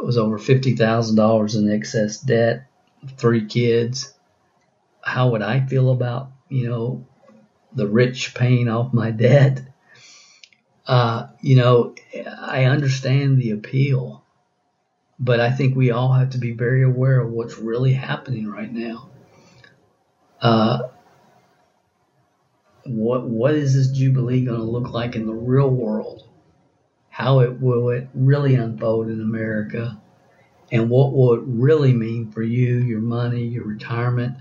[0.00, 2.66] was over $50,000 in excess debt,
[3.16, 4.12] three kids.
[5.06, 7.06] How would I feel about, you know,
[7.72, 9.62] the rich paying off my debt?
[10.86, 11.94] Uh, you know,
[12.40, 14.24] I understand the appeal
[15.18, 18.72] but I think we all have to be very aware of what's really happening right
[18.72, 19.08] now.
[20.40, 20.80] Uh,
[22.84, 26.28] what what is this jubilee going to look like in the real world?
[27.08, 30.00] How it will it really unfold in America,
[30.70, 34.36] and what will it really mean for you, your money, your retirement,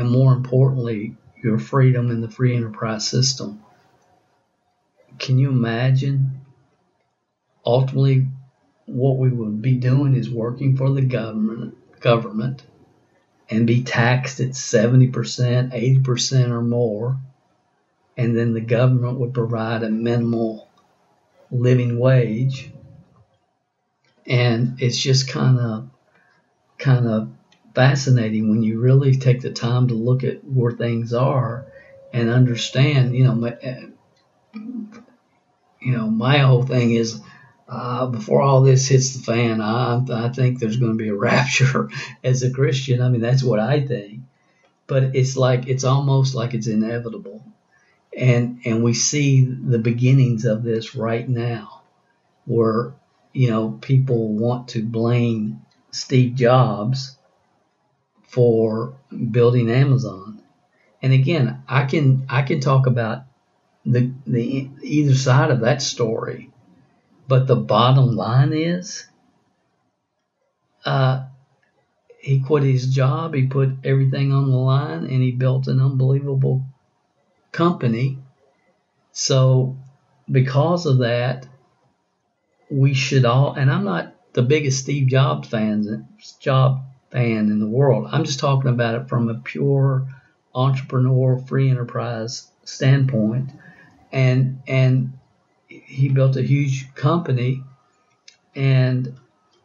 [0.00, 1.14] and more importantly,
[1.44, 3.62] your freedom in the free enterprise system?
[5.18, 6.40] Can you imagine?
[7.66, 8.26] Ultimately,
[8.86, 12.62] what we would be doing is working for the government government
[13.50, 17.18] and be taxed at 70%, 80% or more.
[18.16, 20.66] And then the government would provide a minimal
[21.50, 22.70] living wage.
[24.26, 25.90] And it's just kind of
[26.78, 27.32] kind of
[27.74, 31.66] fascinating when you really take the time to look at where things are
[32.12, 33.86] and understand, you know, eh,
[35.80, 37.20] you know, my whole thing is
[37.68, 41.14] uh, before all this hits the fan, I, I think there's going to be a
[41.30, 41.88] rapture
[42.22, 43.00] as a Christian.
[43.00, 44.20] I mean, that's what I think.
[44.86, 47.44] But it's like it's almost like it's inevitable,
[48.16, 51.82] and and we see the beginnings of this right now,
[52.44, 52.94] where
[53.32, 57.16] you know people want to blame Steve Jobs
[58.30, 58.94] for
[59.30, 60.40] building Amazon,
[61.02, 63.24] and again, I can I can talk about
[63.84, 66.50] the the either side of that story
[67.30, 69.06] but the bottom line is,
[70.84, 71.26] uh,
[72.18, 76.64] he quit his job, he put everything on the line, and he built an unbelievable
[77.52, 78.18] company.
[79.12, 79.76] So,
[80.28, 81.46] because of that,
[82.68, 86.08] we should all, and I'm not the biggest Steve Jobs fan,
[86.40, 88.08] job fan in the world.
[88.10, 90.06] I'm just talking about it from a pure
[90.54, 93.50] entrepreneur, free enterprise standpoint,
[94.12, 95.12] and and
[95.68, 97.62] he built a huge company,
[98.54, 99.16] and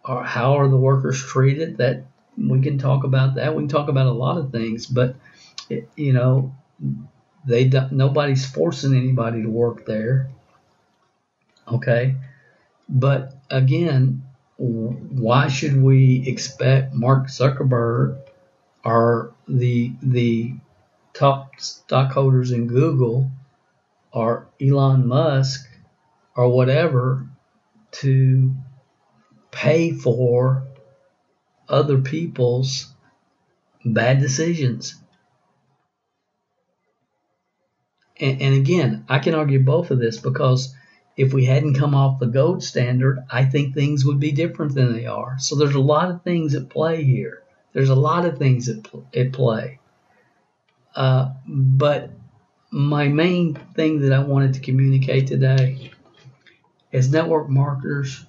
[0.03, 1.77] are, how are the workers treated?
[1.77, 2.05] That
[2.37, 3.55] we can talk about that.
[3.55, 5.15] We can talk about a lot of things, but
[5.69, 6.53] it, you know,
[7.45, 10.29] they nobody's forcing anybody to work there.
[11.67, 12.15] Okay,
[12.87, 14.23] but again,
[14.57, 18.17] why should we expect Mark Zuckerberg
[18.83, 20.53] or the the
[21.13, 23.31] top stockholders in Google
[24.11, 25.67] or Elon Musk
[26.35, 27.27] or whatever
[27.91, 28.53] to
[29.51, 30.67] pay for
[31.69, 32.93] other people's
[33.85, 34.95] bad decisions.
[38.17, 40.74] And, and, again, I can argue both of this because
[41.17, 44.93] if we hadn't come off the gold standard, I think things would be different than
[44.93, 45.35] they are.
[45.39, 47.43] So there's a lot of things at play here.
[47.73, 49.79] There's a lot of things at, at play.
[50.95, 52.11] Uh, but
[52.71, 55.91] my main thing that I wanted to communicate today
[56.91, 58.25] as network marketers,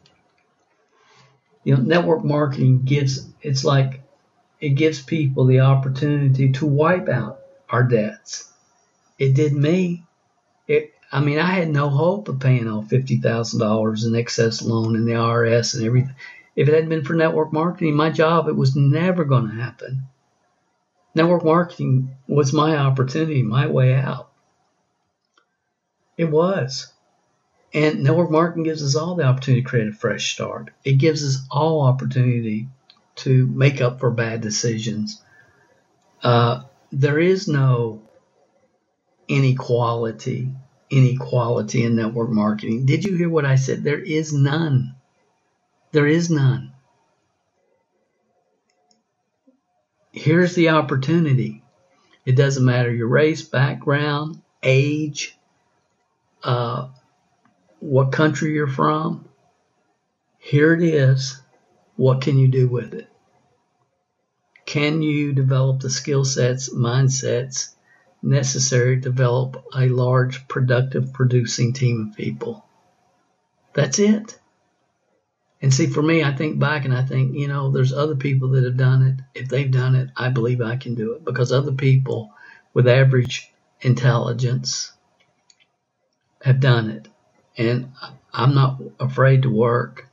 [1.64, 4.02] you know, network marketing gives it's like
[4.60, 8.52] it gives people the opportunity to wipe out our debts.
[9.18, 10.04] It did me.
[10.66, 14.62] It I mean I had no hope of paying off fifty thousand dollars in excess
[14.62, 16.14] loan in the IRS and everything.
[16.54, 20.02] If it hadn't been for network marketing, my job it was never going to happen.
[21.14, 24.30] Network marketing was my opportunity, my way out.
[26.16, 26.92] It was.
[27.72, 30.70] And network marketing gives us all the opportunity to create a fresh start.
[30.84, 32.68] It gives us all opportunity
[33.16, 35.22] to make up for bad decisions.
[36.22, 36.62] Uh,
[36.92, 38.02] there is no
[39.28, 40.50] inequality,
[40.90, 42.86] inequality in network marketing.
[42.86, 43.82] Did you hear what I said?
[43.82, 44.94] There is none.
[45.92, 46.72] There is none.
[50.12, 51.62] Here's the opportunity.
[52.24, 55.36] It doesn't matter your race, background, age,
[56.42, 56.88] uh,
[57.80, 59.28] what country you're from.
[60.38, 61.40] Here it is.
[61.96, 63.08] What can you do with it?
[64.64, 67.75] Can you develop the skill sets, mindsets
[68.22, 72.64] necessary to develop a large, productive, producing team of people?
[73.74, 74.38] That's it.
[75.62, 78.50] And see, for me, I think back and I think, you know, there's other people
[78.50, 79.40] that have done it.
[79.40, 82.32] If they've done it, I believe I can do it because other people
[82.74, 84.92] with average intelligence
[86.42, 87.08] have done it.
[87.56, 87.92] And
[88.32, 90.08] I'm not afraid to work.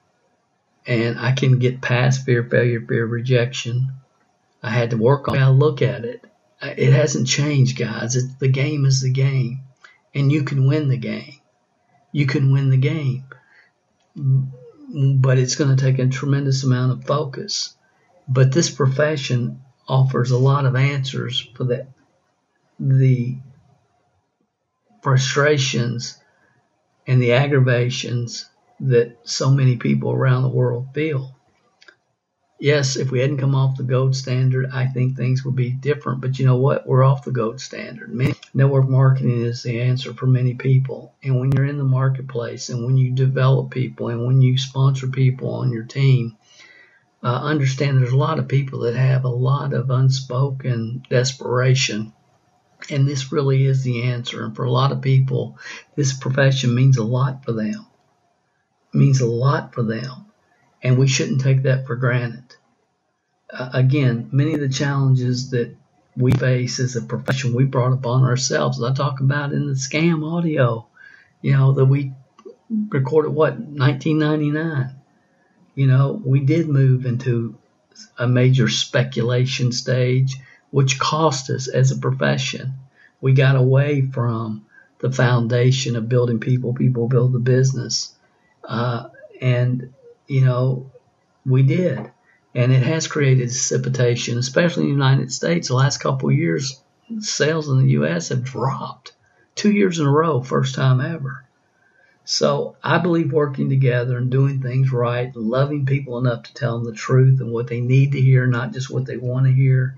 [0.87, 3.93] And I can get past fear, failure, fear, rejection.
[4.63, 5.41] I had to work on it.
[5.41, 6.23] I look at it.
[6.63, 8.17] It hasn't changed, guys.
[8.39, 9.61] The game is the game.
[10.15, 11.39] And you can win the game.
[12.11, 13.25] You can win the game
[14.15, 17.75] but it's going to take a tremendous amount of focus.
[18.27, 21.87] But this profession offers a lot of answers for the
[22.79, 23.37] the
[25.01, 26.17] frustrations
[27.05, 28.49] and the aggravations
[28.79, 31.35] that so many people around the world feel
[32.63, 36.21] yes, if we hadn't come off the gold standard, I think things would be different.
[36.21, 36.87] But you know what?
[36.87, 38.09] We're off the gold standard.
[38.09, 41.13] Many, network marketing is the answer for many people.
[41.21, 45.07] And when you're in the marketplace and when you develop people and when you sponsor
[45.07, 46.37] people on your team,
[47.21, 52.13] uh, understand there's a lot of people that have a lot of unspoken desperation.
[52.89, 54.45] And this really is the answer.
[54.45, 55.57] And for a lot of people,
[55.97, 57.87] this profession means a lot for them.
[58.93, 60.23] It means a lot for them
[60.83, 62.42] and we shouldn't take that for granted.
[63.53, 65.75] Uh, again, many of the challenges that
[66.17, 68.81] we face as a profession we brought upon ourselves.
[68.81, 70.87] I talk about in the scam audio,
[71.41, 72.13] you know, that we
[72.89, 74.95] recorded what 1999.
[75.75, 77.55] You know, we did move into
[78.17, 80.37] a major speculation stage,
[80.71, 82.73] which cost us as a profession.
[83.21, 84.65] We got away from
[84.99, 88.13] the foundation of building people, people build the business.
[88.63, 89.09] Uh,
[89.41, 89.93] and
[90.27, 90.91] you know,
[91.45, 92.12] we did.
[92.55, 95.69] And it has created precipitation, especially in the United States.
[95.69, 96.81] The last couple of years,
[97.19, 98.29] sales in the U.S.
[98.29, 99.13] have dropped
[99.55, 101.45] two years in a row, first time ever.
[102.25, 106.85] So I believe working together and doing things right, loving people enough to tell them
[106.85, 109.97] the truth and what they need to hear, not just what they want to hear,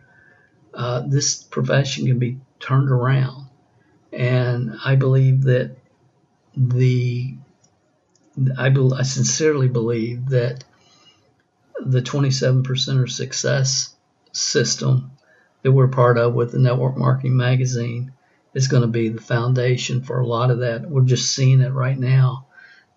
[0.73, 3.47] uh, this profession can be turned around.
[4.11, 5.75] And I believe that
[6.55, 7.35] the
[8.57, 10.63] I, be, I sincerely believe that
[11.83, 13.95] the 27% success
[14.31, 15.11] system
[15.61, 18.11] that we're part of with the Network Marketing Magazine
[18.53, 20.89] is going to be the foundation for a lot of that.
[20.89, 22.45] We're just seeing it right now.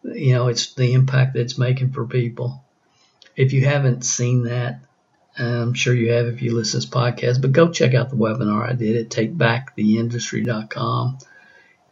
[0.04, 2.62] You know, it's the impact that it's making for people.
[3.36, 4.80] If you haven't seen that,
[5.36, 8.16] I'm sure you have if you listen to this podcast, but go check out the
[8.16, 11.18] webinar I did at takebacktheindustry.com.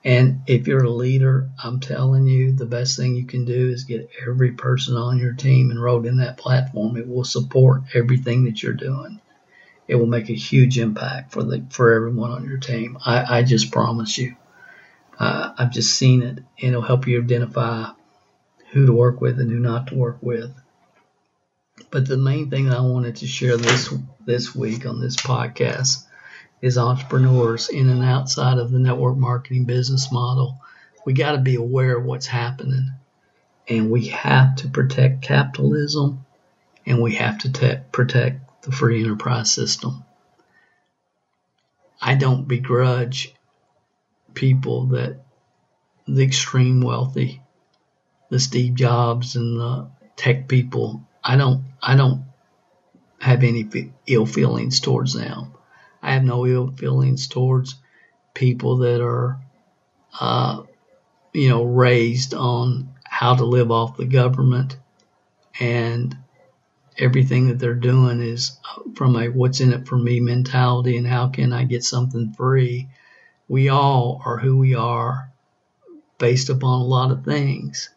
[0.07, 3.83] And if you're a leader, I'm telling you, the best thing you can do is
[3.83, 6.97] get every person on your team enrolled in that platform.
[6.97, 9.21] It will support everything that you're doing.
[9.89, 12.99] It will make a huge impact for the for everyone on your team.
[13.05, 14.37] I, I just promise you.
[15.19, 16.39] Uh, I've just seen it.
[16.39, 17.91] and It'll help you identify
[18.71, 20.55] who to work with and who not to work with.
[21.91, 23.93] But the main thing I wanted to share this
[24.25, 26.06] this week on this podcast
[26.63, 30.61] as entrepreneurs in and outside of the network marketing business model,
[31.05, 32.93] we got to be aware of what's happening.
[33.69, 36.25] And we have to protect capitalism
[36.87, 40.05] and we have to te- protect the free enterprise system.
[42.01, 43.35] I don't begrudge
[44.35, 45.25] people that
[46.07, 47.43] the extreme wealthy,
[48.31, 52.25] the Steve Jobs and the tech people, I don't, I don't
[53.21, 53.69] have any
[54.07, 55.56] ill feelings towards them.
[56.07, 57.75] I have no ill feelings towards
[58.33, 59.41] people that are,
[60.21, 60.63] uh,
[61.33, 64.77] you know, raised on how to live off the government
[65.59, 66.17] and
[66.97, 68.57] everything that they're doing is
[68.95, 72.89] from a what's in it for me mentality and how can I get something free.
[73.49, 75.33] We all are who we are
[76.19, 77.91] based upon a lot of things.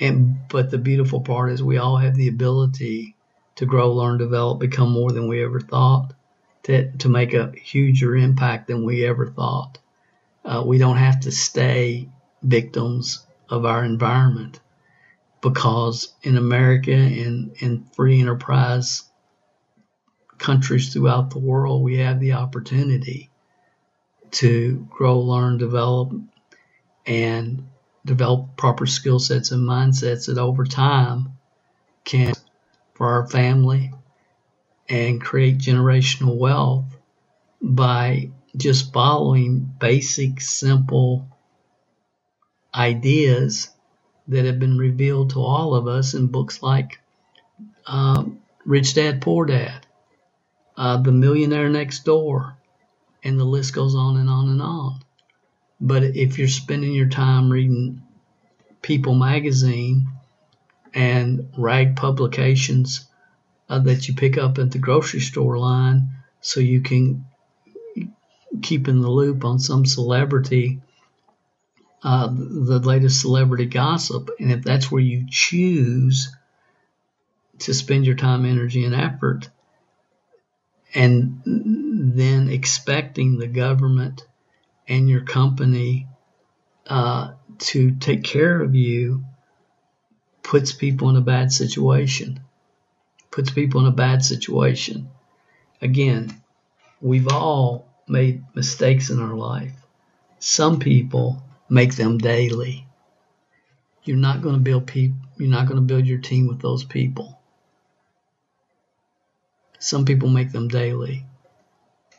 [0.00, 3.16] And but the beautiful part is we all have the ability
[3.56, 6.14] to grow, learn, develop, become more than we ever thought
[6.64, 9.78] to, to make a huger impact than we ever thought.
[10.44, 12.08] Uh, we don't have to stay
[12.42, 14.60] victims of our environment
[15.40, 19.02] because in America and in free enterprise
[20.38, 23.30] countries throughout the world, we have the opportunity
[24.30, 26.12] to grow, learn, develop,
[27.06, 27.68] and
[28.04, 31.32] develop proper skill sets and mindsets that over time
[32.04, 32.34] can
[32.94, 33.92] for our family
[34.88, 36.84] and create generational wealth
[37.60, 41.26] by just following basic, simple
[42.74, 43.70] ideas
[44.28, 47.00] that have been revealed to all of us in books like
[47.86, 49.86] um, Rich Dad Poor Dad,
[50.76, 52.56] uh, The Millionaire Next Door,
[53.24, 55.00] and the list goes on and on and on.
[55.80, 58.02] But if you're spending your time reading
[58.82, 60.08] People magazine
[60.92, 63.08] and rag publications
[63.68, 66.10] uh, that you pick up at the grocery store line
[66.40, 67.24] so you can
[68.60, 70.80] keep in the loop on some celebrity,
[72.02, 74.30] uh, the latest celebrity gossip.
[74.38, 76.34] And if that's where you choose
[77.60, 79.48] to spend your time, energy, and effort,
[80.94, 84.26] and then expecting the government
[84.88, 86.06] and your company
[86.86, 89.24] uh, to take care of you
[90.42, 92.40] puts people in a bad situation.
[93.32, 95.10] Puts people in a bad situation.
[95.80, 96.40] Again,
[97.00, 99.72] we've all made mistakes in our life.
[100.38, 102.86] Some people make them daily.
[104.04, 105.18] You're not going to build people.
[105.38, 107.40] You're not going to build your team with those people.
[109.78, 111.24] Some people make them daily.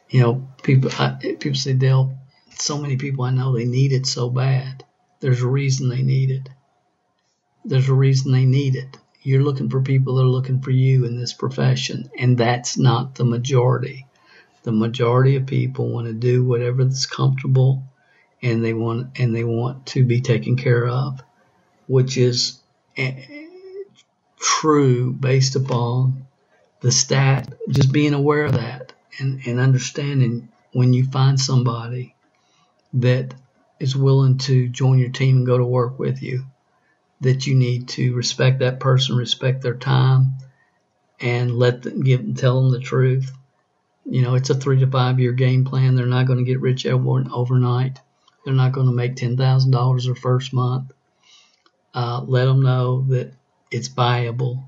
[0.10, 2.18] You know, people I, people say they'll.
[2.56, 4.84] So many people I know they need it so bad.
[5.20, 6.50] There's a reason they need it.
[7.66, 8.98] There's a reason they need it.
[9.24, 13.16] You're looking for people that are looking for you in this profession, and that's not
[13.16, 14.06] the majority.
[14.64, 17.84] The majority of people want to do whatever that's comfortable,
[18.42, 21.24] and they want and they want to be taken care of,
[21.88, 22.60] which is
[22.98, 23.48] eh,
[24.40, 26.28] true based upon
[26.82, 27.54] the stat.
[27.70, 32.14] Just being aware of that and, and understanding when you find somebody
[32.94, 33.34] that
[33.80, 36.46] is willing to join your team and go to work with you,
[37.24, 40.34] that you need to respect that person, respect their time,
[41.20, 43.32] and let them give tell them the truth.
[44.06, 45.96] You know, it's a three to five year game plan.
[45.96, 48.00] They're not going to get rich overnight.
[48.44, 50.92] They're not going to make ten thousand dollars their first month.
[51.94, 53.34] Uh, let them know that
[53.72, 54.64] it's viable,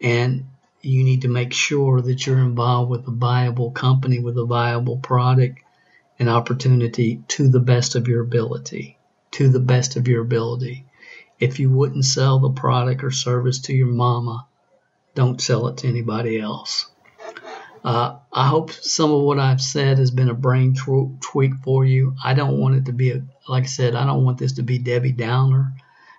[0.00, 0.46] and
[0.82, 4.98] you need to make sure that you're involved with a viable company with a viable
[4.98, 5.60] product
[6.18, 8.98] and opportunity to the best of your ability.
[9.32, 10.84] To the best of your ability.
[11.40, 14.46] If you wouldn't sell the product or service to your mama,
[15.14, 16.86] don't sell it to anybody else.
[17.84, 21.84] Uh, I hope some of what I've said has been a brain tw- tweak for
[21.84, 22.14] you.
[22.24, 24.62] I don't want it to be, a, like I said, I don't want this to
[24.62, 25.74] be Debbie Downer.